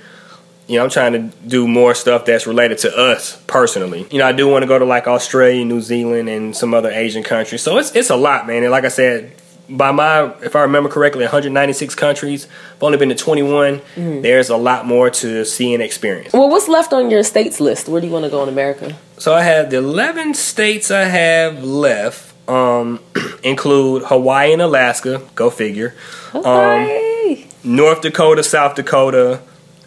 you 0.68 0.76
know, 0.76 0.84
I'm 0.84 0.90
trying 0.90 1.12
to 1.14 1.36
do 1.46 1.66
more 1.66 1.94
stuff 1.94 2.26
that's 2.26 2.46
related 2.46 2.78
to 2.78 2.94
us 2.94 3.42
personally. 3.46 4.06
You 4.10 4.18
know, 4.18 4.26
I 4.26 4.32
do 4.32 4.46
want 4.46 4.62
to 4.62 4.66
go 4.66 4.78
to 4.78 4.84
like 4.84 5.06
Australia, 5.06 5.64
New 5.64 5.80
Zealand, 5.80 6.28
and 6.28 6.54
some 6.54 6.74
other 6.74 6.90
Asian 6.90 7.22
countries. 7.22 7.62
So 7.62 7.78
it's 7.78 7.96
it's 7.96 8.10
a 8.10 8.16
lot, 8.16 8.46
man. 8.46 8.62
And 8.62 8.70
like 8.70 8.84
I 8.84 8.88
said, 8.88 9.32
by 9.68 9.92
my 9.92 10.32
if 10.42 10.56
I 10.56 10.62
remember 10.62 10.88
correctly, 10.88 11.22
196 11.24 11.94
countries. 11.94 12.46
I've 12.74 12.82
only 12.82 12.98
been 12.98 13.08
to 13.08 13.14
21. 13.14 13.78
Mm-hmm. 13.78 14.22
There's 14.22 14.50
a 14.50 14.56
lot 14.56 14.86
more 14.86 15.10
to 15.10 15.44
see 15.44 15.74
and 15.74 15.82
experience. 15.82 16.32
Well, 16.32 16.48
what's 16.48 16.68
left 16.68 16.92
on 16.92 17.10
your 17.10 17.22
states 17.22 17.60
list? 17.60 17.88
Where 17.88 18.00
do 18.00 18.06
you 18.06 18.12
want 18.12 18.24
to 18.24 18.30
go 18.30 18.42
in 18.42 18.48
America? 18.48 18.96
So 19.18 19.34
I 19.34 19.42
have 19.42 19.70
the 19.70 19.78
11 19.78 20.34
states 20.34 20.90
I 20.90 21.04
have 21.04 21.62
left. 21.64 22.30
Um, 22.48 23.00
include 23.44 24.04
Hawaii 24.04 24.52
and 24.52 24.60
Alaska. 24.60 25.22
Go 25.34 25.48
figure. 25.48 25.94
Hawaii. 26.32 27.44
Um, 27.44 27.48
North 27.64 28.02
Dakota, 28.02 28.42
South 28.42 28.74
Dakota, 28.74 29.40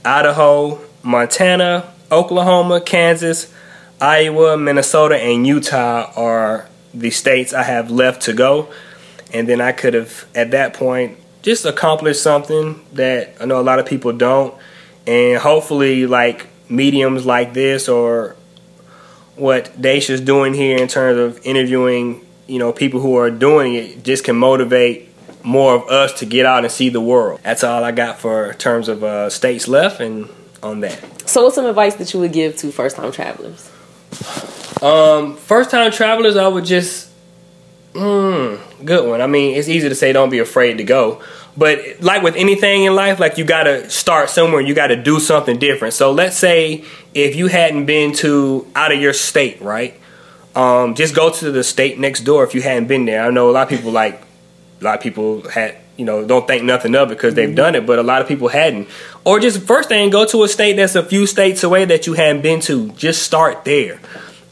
Idaho, 0.06 0.80
Montana, 1.04 1.94
Oklahoma, 2.10 2.80
Kansas, 2.80 3.54
Iowa, 4.00 4.58
Minnesota, 4.58 5.18
and 5.18 5.46
Utah 5.46 6.12
are 6.16 6.70
the 6.94 7.12
states 7.12 7.54
I 7.54 7.64
have 7.64 7.92
left 7.92 8.22
to 8.24 8.34
go 8.34 8.70
and 9.34 9.48
then 9.48 9.62
I 9.62 9.72
could 9.72 9.94
have 9.94 10.26
at 10.36 10.52
that 10.52 10.74
point 10.74 11.18
just 11.42 11.66
accomplished 11.66 12.22
something 12.22 12.84
that 12.94 13.36
I 13.40 13.46
know 13.46 13.60
a 13.60 13.64
lot 13.64 13.80
of 13.80 13.86
people 13.86 14.14
don't, 14.14 14.54
and 15.06 15.40
hopefully 15.40 16.08
like 16.08 16.48
mediums 16.70 17.26
like 17.26 17.54
this 17.54 17.88
or 17.88 18.36
what 19.36 19.80
Daisha's 19.80 20.22
doing 20.22 20.54
here 20.54 20.78
in 20.78 20.88
terms 20.88 21.20
of 21.20 21.46
interviewing, 21.46 22.26
you 22.48 22.58
know, 22.58 22.72
people 22.72 23.02
who 23.02 23.18
are 23.18 23.30
doing 23.30 23.76
it 23.76 24.04
just 24.04 24.24
can 24.24 24.36
motivate 24.38 25.10
more 25.44 25.76
of 25.76 25.88
us 25.90 26.20
to 26.20 26.26
get 26.26 26.46
out 26.46 26.64
and 26.64 26.72
see 26.72 26.90
the 26.90 27.02
world. 27.02 27.40
That's 27.44 27.64
all 27.64 27.84
I 27.84 27.92
got 27.92 28.20
for 28.20 28.54
terms 28.54 28.88
of 28.88 29.04
uh, 29.04 29.30
states 29.30 29.68
left, 29.68 30.00
and 30.00 30.30
on 30.66 30.80
that. 30.82 31.30
So, 31.30 31.44
what's 31.44 31.56
some 31.56 31.66
advice 31.66 31.96
that 31.96 32.14
you 32.14 32.20
would 32.20 32.34
give 32.34 32.58
to 32.58 32.72
first 32.72 32.96
time 32.96 33.12
travelers? 33.12 33.70
Um, 34.82 35.38
first 35.38 35.70
time 35.70 35.92
travelers, 35.92 36.36
I 36.36 36.48
would 36.48 36.66
just, 36.66 37.10
mm, 37.94 38.60
good 38.86 39.08
one. 39.08 39.22
I 39.22 39.28
mean, 39.28 39.56
it's 39.56 39.68
easy 39.68 39.90
to 39.90 39.96
say 39.96 40.14
don't 40.14 40.30
be 40.30 40.40
afraid 40.40 40.78
to 40.78 40.84
go, 40.84 41.22
but 41.58 42.02
like 42.02 42.22
with 42.22 42.36
anything 42.36 42.84
in 42.84 42.96
life, 42.96 43.20
like 43.20 43.38
you 43.38 43.46
gotta 43.46 43.90
start 43.90 44.30
somewhere. 44.30 44.62
You 44.62 44.74
gotta 44.74 44.96
do 44.96 45.20
something 45.20 45.58
different. 45.58 45.94
So 45.94 46.12
let's 46.12 46.38
say 46.38 46.84
if 47.14 47.36
you 47.36 47.48
hadn't 47.48 47.86
been 47.86 48.14
to 48.16 48.68
out 48.76 48.92
of 48.92 49.02
your 49.02 49.14
state, 49.14 49.62
right? 49.62 50.00
Um, 50.56 50.96
just 50.96 51.16
go 51.16 51.30
to 51.30 51.52
the 51.52 51.64
state 51.64 52.00
next 52.00 52.22
door 52.22 52.44
if 52.44 52.56
you 52.56 52.62
hadn't 52.62 52.88
been 52.88 53.06
there. 53.06 53.24
I 53.26 53.30
know 53.30 53.50
a 53.50 53.52
lot 53.52 53.64
of 53.64 53.70
people 53.70 53.92
like 53.92 54.22
a 54.82 54.84
lot 54.84 54.96
of 54.96 55.02
people 55.02 55.48
had 55.50 55.78
you 55.98 56.06
know 56.06 56.26
don't 56.26 56.48
think 56.48 56.64
nothing 56.64 56.96
of 56.96 57.12
it 57.12 57.16
because 57.16 57.36
they've 57.36 57.50
mm-hmm. 57.50 57.56
done 57.56 57.76
it, 57.76 57.86
but 57.86 58.00
a 58.00 58.04
lot 58.04 58.22
of 58.22 58.28
people 58.28 58.48
hadn't. 58.48 58.88
Or 59.24 59.40
just 59.40 59.62
first 59.64 59.90
thing, 59.90 60.10
go 60.10 60.26
to 60.26 60.44
a 60.44 60.48
state 60.48 60.76
that's 60.76 60.96
a 60.96 61.04
few 61.04 61.26
states 61.26 61.64
away 61.64 61.86
that 61.86 62.08
you 62.08 62.14
hadn't 62.14 62.42
been 62.42 62.60
to. 62.62 62.90
Just 62.92 63.24
start 63.24 63.66
there, 63.66 64.00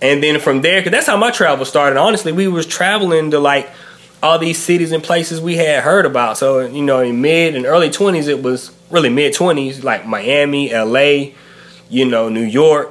and 0.02 0.24
then 0.24 0.40
from 0.40 0.62
there, 0.62 0.80
because 0.80 0.92
that's 0.92 1.08
how 1.08 1.18
my 1.18 1.32
travel 1.32 1.66
started. 1.66 1.98
Honestly, 1.98 2.32
we 2.32 2.48
was 2.48 2.66
traveling 2.66 3.32
to 3.32 3.40
like 3.40 3.70
all 4.24 4.40
these 4.40 4.58
cities 4.58 4.94
and 4.94 5.04
places 5.04 5.42
we 5.42 5.58
had 5.58 5.84
heard 5.84 6.06
about. 6.06 6.38
So, 6.38 6.62
you 6.62 6.82
know, 6.82 7.02
in 7.02 7.22
mid 7.22 7.56
and 7.56 7.66
early 7.66 7.90
20s, 7.90 8.28
it 8.28 8.42
was 8.42 8.72
really 8.90 9.10
mid 9.10 9.34
20s, 9.34 9.84
like 9.84 10.08
Miami, 10.08 10.74
LA, 10.74 11.34
you 11.90 12.06
know, 12.06 12.30
New 12.30 12.44
York. 12.44 12.90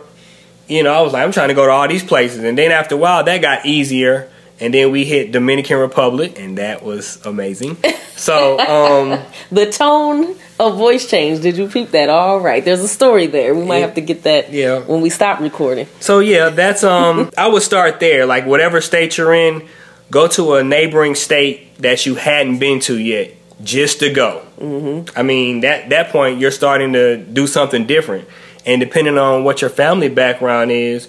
You 0.68 0.82
know, 0.82 0.92
I 0.92 1.00
was 1.00 1.14
like, 1.14 1.24
I'm 1.24 1.32
trying 1.32 1.48
to 1.48 1.54
go 1.54 1.66
to 1.66 1.72
all 1.72 1.88
these 1.88 2.04
places. 2.04 2.44
And 2.44 2.56
then 2.56 2.70
after 2.70 2.94
a 2.94 2.98
while, 2.98 3.24
that 3.24 3.38
got 3.40 3.64
easier. 3.64 4.30
And 4.60 4.72
then 4.72 4.92
we 4.92 5.04
hit 5.04 5.32
Dominican 5.32 5.78
Republic, 5.78 6.38
and 6.38 6.58
that 6.58 6.84
was 6.84 7.24
amazing. 7.26 7.78
So, 8.14 8.60
um, 8.60 9.18
the 9.50 9.72
tone 9.72 10.36
of 10.60 10.76
voice 10.76 11.10
change. 11.10 11.40
Did 11.40 11.56
you 11.56 11.66
peep 11.66 11.90
that? 11.90 12.08
All 12.08 12.38
right, 12.38 12.64
there's 12.64 12.80
a 12.80 12.86
story 12.86 13.26
there. 13.26 13.52
We 13.52 13.64
might 13.64 13.78
have 13.78 13.94
to 13.94 14.00
get 14.00 14.22
that. 14.22 14.52
Yeah. 14.52 14.78
when 14.80 15.00
we 15.00 15.10
stop 15.10 15.40
recording. 15.40 15.88
So 15.98 16.20
yeah, 16.20 16.50
that's 16.50 16.84
um. 16.84 17.30
I 17.38 17.48
would 17.48 17.62
start 17.62 17.98
there. 17.98 18.24
Like 18.26 18.46
whatever 18.46 18.80
state 18.80 19.16
you're 19.18 19.34
in, 19.34 19.66
go 20.12 20.29
to 20.29 20.55
a 20.55 20.62
neighboring 20.62 21.14
state 21.14 21.75
that 21.79 22.05
you 22.05 22.14
hadn't 22.14 22.59
been 22.59 22.79
to 22.81 22.98
yet 22.98 23.33
just 23.64 24.01
to 24.01 24.12
go. 24.12 24.44
Mm-hmm. 24.61 25.18
I 25.18 25.22
mean, 25.22 25.61
that 25.61 25.88
that 25.88 26.11
point 26.11 26.38
you're 26.38 26.51
starting 26.51 26.92
to 26.92 27.16
do 27.16 27.46
something 27.46 27.87
different, 27.87 28.29
and 28.66 28.79
depending 28.79 29.18
on 29.18 29.42
what 29.42 29.61
your 29.62 29.70
family 29.70 30.09
background 30.09 30.70
is, 30.70 31.09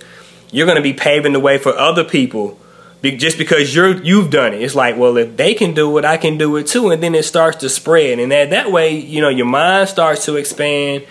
you're 0.51 0.65
going 0.65 0.77
to 0.77 0.81
be 0.81 0.93
paving 0.93 1.33
the 1.33 1.39
way 1.39 1.57
for 1.57 1.77
other 1.77 2.03
people. 2.03 2.57
Just 3.03 3.37
because 3.37 3.75
you're 3.75 4.01
you've 4.01 4.29
done 4.29 4.53
it, 4.53 4.61
it's 4.61 4.75
like, 4.75 4.95
well, 4.95 5.17
if 5.17 5.35
they 5.35 5.53
can 5.53 5.73
do 5.73 5.97
it, 5.97 6.05
I 6.05 6.15
can 6.15 6.37
do 6.37 6.55
it 6.55 6.67
too, 6.67 6.89
and 6.89 7.03
then 7.03 7.13
it 7.15 7.25
starts 7.25 7.57
to 7.57 7.69
spread, 7.69 8.17
and 8.19 8.31
that 8.31 8.51
that 8.51 8.71
way, 8.71 8.95
you 8.97 9.21
know, 9.21 9.27
your 9.27 9.45
mind 9.45 9.89
starts 9.89 10.23
to 10.25 10.37
expand 10.37 11.05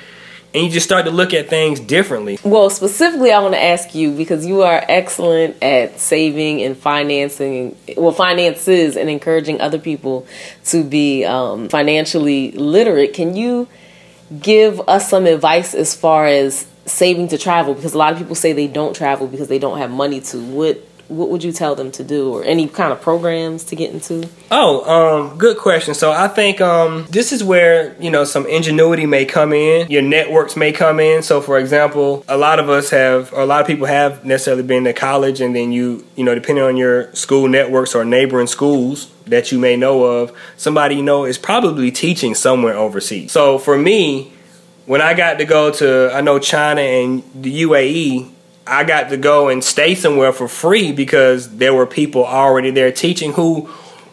and 0.54 0.64
you 0.64 0.70
just 0.70 0.84
start 0.84 1.06
to 1.06 1.10
look 1.10 1.32
at 1.32 1.48
things 1.48 1.80
differently. 1.80 2.38
Well, 2.44 2.68
specifically, 2.70 3.32
I 3.32 3.40
want 3.40 3.54
to 3.54 3.62
ask 3.62 3.94
you 3.94 4.12
because 4.12 4.44
you 4.44 4.62
are 4.62 4.84
excellent 4.86 5.62
at 5.62 5.98
saving 5.98 6.62
and 6.62 6.76
financing, 6.76 7.76
well, 7.96 8.12
finances 8.12 8.96
and 8.96 9.08
encouraging 9.08 9.60
other 9.60 9.78
people 9.78 10.26
to 10.66 10.84
be 10.84 11.24
um, 11.24 11.68
financially 11.68 12.52
literate. 12.52 13.14
Can 13.14 13.34
you 13.34 13.68
give 14.40 14.80
us 14.88 15.08
some 15.08 15.26
advice 15.26 15.74
as 15.74 15.94
far 15.94 16.26
as 16.26 16.66
saving 16.84 17.28
to 17.28 17.38
travel? 17.38 17.74
Because 17.74 17.94
a 17.94 17.98
lot 17.98 18.12
of 18.12 18.18
people 18.18 18.34
say 18.34 18.52
they 18.52 18.68
don't 18.68 18.94
travel 18.94 19.26
because 19.26 19.48
they 19.48 19.58
don't 19.58 19.78
have 19.78 19.90
money 19.90 20.20
to. 20.20 20.38
What 20.38 20.86
what 21.16 21.28
would 21.28 21.44
you 21.44 21.52
tell 21.52 21.74
them 21.74 21.90
to 21.92 22.04
do 22.04 22.32
or 22.32 22.44
any 22.44 22.68
kind 22.68 22.92
of 22.92 23.00
programs 23.00 23.64
to 23.64 23.76
get 23.76 23.92
into? 23.92 24.28
Oh 24.50 25.28
um, 25.30 25.38
good 25.38 25.58
question. 25.58 25.94
So 25.94 26.12
i 26.12 26.28
think 26.28 26.60
um, 26.60 27.06
this 27.10 27.32
is 27.32 27.44
where 27.44 27.96
you 28.00 28.10
know 28.10 28.24
some 28.24 28.46
ingenuity 28.46 29.06
may 29.06 29.24
come 29.24 29.52
in. 29.52 29.90
Your 29.90 30.02
networks 30.02 30.56
may 30.56 30.72
come 30.72 31.00
in. 31.00 31.22
So 31.22 31.40
for 31.40 31.58
example 31.58 32.24
a 32.28 32.36
lot 32.36 32.58
of 32.58 32.68
us 32.68 32.90
have 32.90 33.32
or 33.32 33.40
a 33.40 33.46
lot 33.46 33.60
of 33.60 33.66
people 33.66 33.86
have 33.86 34.24
necessarily 34.24 34.62
been 34.62 34.84
to 34.84 34.92
college 34.92 35.40
and 35.40 35.54
then 35.54 35.72
you 35.72 36.04
you 36.16 36.24
know 36.24 36.34
depending 36.34 36.64
on 36.64 36.76
your 36.76 37.12
school 37.14 37.48
networks 37.48 37.94
or 37.94 38.04
neighboring 38.04 38.46
schools 38.46 39.10
that 39.26 39.52
you 39.52 39.58
may 39.58 39.76
know 39.76 40.04
of 40.04 40.32
somebody 40.56 40.96
you 40.96 41.02
know 41.02 41.24
is 41.24 41.38
probably 41.38 41.90
teaching 41.90 42.34
somewhere 42.34 42.74
overseas. 42.74 43.32
So 43.32 43.58
for 43.58 43.78
me 43.78 44.32
when 44.86 45.00
I 45.00 45.14
got 45.14 45.38
to 45.38 45.44
go 45.44 45.70
to, 45.70 46.10
I 46.12 46.20
know 46.20 46.38
China 46.38 46.80
and 46.80 47.22
the 47.34 47.62
UAE, 47.62 48.30
I 48.66 48.84
got 48.84 49.10
to 49.10 49.16
go 49.16 49.48
and 49.48 49.62
stay 49.62 49.94
somewhere 49.94 50.32
for 50.32 50.48
free 50.48 50.92
because 50.92 51.56
there 51.56 51.74
were 51.74 51.86
people 51.86 52.24
already 52.24 52.70
there 52.70 52.92
teaching 52.92 53.32
who 53.32 53.68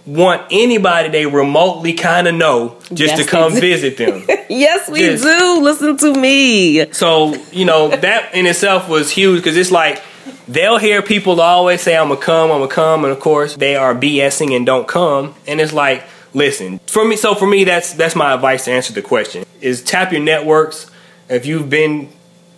want 0.06 0.42
anybody 0.50 1.10
they 1.10 1.26
remotely 1.26 1.94
kind 1.94 2.28
of 2.28 2.34
know 2.34 2.78
just 2.94 3.16
yes, 3.16 3.20
to 3.20 3.30
come 3.30 3.54
visit 3.54 3.98
them. 3.98 4.24
yes, 4.50 4.90
we 4.90 5.02
just, 5.02 5.24
do. 5.24 5.62
Listen 5.62 5.98
to 5.98 6.14
me. 6.14 6.92
So, 6.94 7.36
you 7.52 7.66
know, 7.66 7.90
that 7.90 8.34
in 8.34 8.46
itself 8.48 8.90
was 8.90 9.12
huge 9.12 9.40
because 9.40 9.56
it's 9.56 9.72
like 9.72 10.02
they'll 10.48 10.78
hear 10.78 11.02
people 11.02 11.40
always 11.40 11.82
say, 11.82 11.96
I'm 11.96 12.08
going 12.08 12.20
to 12.20 12.26
come, 12.26 12.52
I'm 12.52 12.58
going 12.58 12.70
to 12.70 12.76
come. 12.76 13.04
And 13.06 13.14
of 13.14 13.20
course, 13.20 13.56
they 13.56 13.76
are 13.76 13.94
BSing 13.94 14.56
and 14.56 14.66
don't 14.66 14.88
come. 14.88 15.36
And 15.46 15.62
it's 15.62 15.74
like, 15.74 16.04
listen, 16.34 16.80
for 16.88 17.06
me, 17.06 17.16
so 17.16 17.36
for 17.36 17.48
me, 17.48 17.64
that's, 17.64 17.94
that's 17.94 18.16
my 18.16 18.34
advice 18.34 18.66
to 18.66 18.72
answer 18.72 18.94
the 18.94 19.02
question 19.02 19.46
is 19.62 19.84
tap 19.84 20.12
your 20.12 20.22
networks. 20.22 20.90
If 21.30 21.46
you've 21.46 21.70
been 21.70 22.10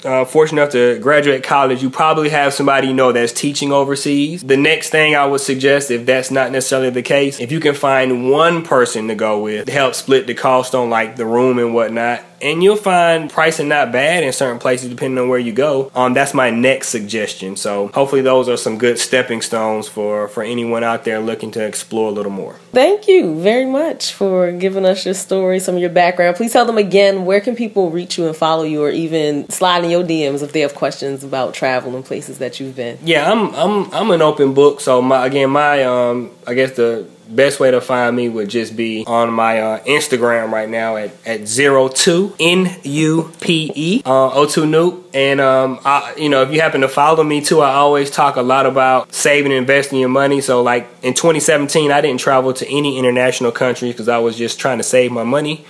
uh, 0.06 0.26
fortunate 0.26 0.62
enough 0.62 0.72
to 0.74 1.00
graduate 1.00 1.44
college, 1.44 1.82
you 1.82 1.90
probably 1.90 2.30
have 2.30 2.54
somebody 2.54 2.88
you 2.88 2.94
know 2.94 3.12
that's 3.12 3.34
teaching 3.34 3.72
overseas. 3.72 4.44
The 4.44 4.58
next 4.58 4.90
thing 4.90 5.16
I 5.16 5.26
would 5.26 5.42
suggest, 5.42 5.92
if 5.92 6.06
that's 6.06 6.32
not 6.32 6.52
necessarily 6.52 6.90
the 6.90 7.02
case, 7.02 7.40
if 7.40 7.52
you 7.52 7.60
can 7.60 7.76
find 7.76 8.30
one 8.30 8.64
person 8.64 9.08
to 9.08 9.16
go 9.16 9.42
with 9.42 9.66
to 9.66 9.72
help 9.72 9.96
split 9.96 10.28
the 10.28 10.34
cost 10.34 10.76
on 10.76 10.90
like 10.90 11.16
the 11.16 11.26
room 11.26 11.60
and 11.60 11.74
whatnot, 11.74 12.24
and 12.42 12.64
you'll 12.64 12.76
find 12.76 13.30
pricing 13.30 13.68
not 13.68 13.92
bad 13.92 14.24
in 14.24 14.34
certain 14.34 14.60
places 14.60 14.90
depending 14.90 15.18
on 15.18 15.30
where 15.30 15.40
you 15.40 15.54
go. 15.54 15.92
Um, 15.96 16.14
that's 16.14 16.34
my 16.34 16.50
next 16.50 16.90
suggestion. 16.90 17.56
So 17.56 17.88
hopefully 17.90 18.22
those 18.22 18.50
are 18.50 18.58
some 18.58 18.78
good 18.78 19.00
stepping 19.00 19.42
stones 19.42 19.88
for 19.88 20.28
for 20.28 20.44
anyone 20.44 20.84
out 20.84 21.04
there 21.04 21.20
looking 21.20 21.52
to 21.52 21.66
explore 21.66 22.10
a 22.10 22.12
little 22.12 22.32
more. 22.32 22.56
Thank 22.72 23.08
you 23.08 23.40
very 23.40 23.66
much 23.66 24.14
for 24.14 24.52
giving 24.52 24.86
us 24.86 25.06
your 25.06 25.14
story, 25.14 25.60
some 25.60 25.76
of 25.76 25.82
your 25.82 25.90
background. 25.90 26.36
Please 26.36 26.54
tell 26.54 26.66
them 26.66 26.78
again 26.78 27.26
where 27.26 27.42
can 27.42 27.56
people 27.56 27.90
reach 27.92 28.18
you 28.18 28.28
and 28.28 28.36
follow 28.36 28.64
you, 28.64 28.84
or 28.84 28.90
even 28.90 29.50
slide 29.50 29.84
in 29.84 29.90
your 29.90 30.04
DMs 30.04 30.42
if 30.42 30.54
they 30.54 30.62
have 30.62 30.76
questions 30.76 31.24
about 31.24 31.54
travel 31.54 31.96
and 31.96 32.06
places 32.06 32.38
that 32.40 32.60
you've 32.60 32.76
been. 32.76 32.98
Yeah, 33.04 33.32
I'm 33.32 33.54
I'm 33.56 33.94
I'm 33.94 34.12
an 34.12 34.22
open 34.22 34.54
book. 34.54 34.82
So 34.82 35.02
my 35.02 35.26
again 35.26 35.50
my 35.50 35.84
um 35.84 36.32
I 36.48 36.54
guess 36.54 36.72
the 36.72 37.08
best 37.36 37.60
way 37.60 37.72
to 37.72 37.82
find 37.82 38.16
me 38.16 38.30
would 38.30 38.50
just 38.50 38.76
be 38.76 39.04
on 39.08 39.32
my 39.32 39.62
uh, 39.62 39.84
Instagram 39.84 40.52
right 40.52 40.70
now 40.70 40.96
at, 40.98 41.12
at 41.26 41.48
zero 41.48 41.88
two 41.88 42.36
N 42.40 42.70
U 42.84 43.32
P 43.40 43.72
E 43.76 44.02
uh, 44.06 44.32
O2 44.32 44.68
Nupe. 44.70 45.04
And 45.14 45.42
um, 45.42 45.80
I, 45.84 46.14
you 46.18 46.30
know, 46.30 46.44
if 46.44 46.52
you 46.52 46.62
happen 46.62 46.82
to 46.82 46.88
follow 46.88 47.24
me 47.24 47.42
too, 47.42 47.62
I 47.62 47.74
always 47.74 48.12
talk 48.12 48.36
a 48.36 48.42
lot 48.42 48.66
about 48.66 49.14
saving 49.14 49.52
and 49.52 49.60
investing 49.60 50.00
your 50.00 50.10
money. 50.10 50.42
So 50.42 50.62
like 50.62 50.88
in 51.02 51.14
2017, 51.14 51.92
I 51.92 52.02
didn't 52.02 52.20
travel 52.20 52.54
to 52.54 52.68
any 52.68 52.98
international 52.98 53.52
countries 53.52 53.94
because 53.94 54.08
I 54.08 54.20
was 54.20 54.38
just 54.38 54.60
trying 54.60 54.78
to 54.78 54.84
save 54.84 55.12
my 55.12 55.24
money 55.24 55.66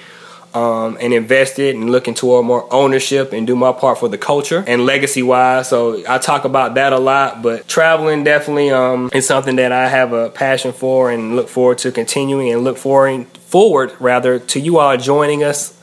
um, 0.53 0.97
and 0.99 1.13
invest 1.13 1.59
it 1.59 1.75
and 1.75 1.89
looking 1.89 2.13
toward 2.13 2.45
more 2.45 2.71
ownership 2.73 3.33
and 3.33 3.47
do 3.47 3.55
my 3.55 3.71
part 3.71 3.99
for 3.99 4.09
the 4.09 4.17
culture 4.17 4.63
and 4.67 4.85
legacy 4.85 5.23
wise. 5.23 5.69
So 5.69 6.03
I 6.07 6.17
talk 6.17 6.45
about 6.45 6.75
that 6.75 6.93
a 6.93 6.99
lot, 6.99 7.41
but 7.41 7.67
traveling 7.67 8.23
definitely 8.23 8.71
um, 8.71 9.09
is 9.13 9.25
something 9.25 9.55
that 9.57 9.71
I 9.71 9.87
have 9.87 10.13
a 10.13 10.29
passion 10.29 10.73
for 10.73 11.11
and 11.11 11.35
look 11.35 11.49
forward 11.49 11.79
to 11.79 11.91
continuing 11.91 12.51
and 12.51 12.63
look 12.63 12.77
forward 12.77 13.27
forward 13.51 13.93
rather 13.99 14.39
to 14.39 14.59
you 14.59 14.79
all 14.79 14.95
joining 14.95 15.43
us 15.43 15.77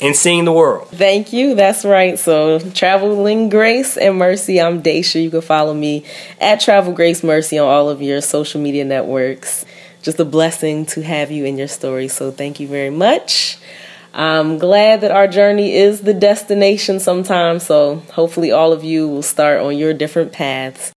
and 0.00 0.16
seeing 0.16 0.44
the 0.44 0.52
world. 0.52 0.88
Thank 0.88 1.32
you. 1.32 1.54
That's 1.54 1.84
right. 1.84 2.18
So, 2.18 2.58
Traveling 2.58 3.48
Grace 3.48 3.96
and 3.96 4.18
Mercy. 4.18 4.60
I'm 4.60 4.82
Daisha. 4.82 5.22
You 5.22 5.30
can 5.30 5.40
follow 5.40 5.72
me 5.72 6.04
at 6.40 6.60
Travel 6.60 6.92
Grace 6.92 7.22
Mercy 7.22 7.58
on 7.58 7.68
all 7.68 7.88
of 7.88 8.02
your 8.02 8.20
social 8.20 8.60
media 8.60 8.84
networks. 8.84 9.64
Just 10.02 10.18
a 10.18 10.24
blessing 10.24 10.84
to 10.86 11.02
have 11.02 11.30
you 11.30 11.44
in 11.44 11.56
your 11.56 11.68
story. 11.68 12.08
So, 12.08 12.32
thank 12.32 12.58
you 12.58 12.66
very 12.66 12.90
much. 12.90 13.58
I'm 14.14 14.58
glad 14.58 15.00
that 15.00 15.10
our 15.10 15.28
journey 15.28 15.74
is 15.74 16.02
the 16.02 16.12
destination 16.12 17.00
sometimes. 17.00 17.62
So 17.62 17.96
hopefully, 18.12 18.50
all 18.50 18.72
of 18.72 18.84
you 18.84 19.08
will 19.08 19.22
start 19.22 19.60
on 19.60 19.78
your 19.78 19.94
different 19.94 20.32
paths 20.32 20.90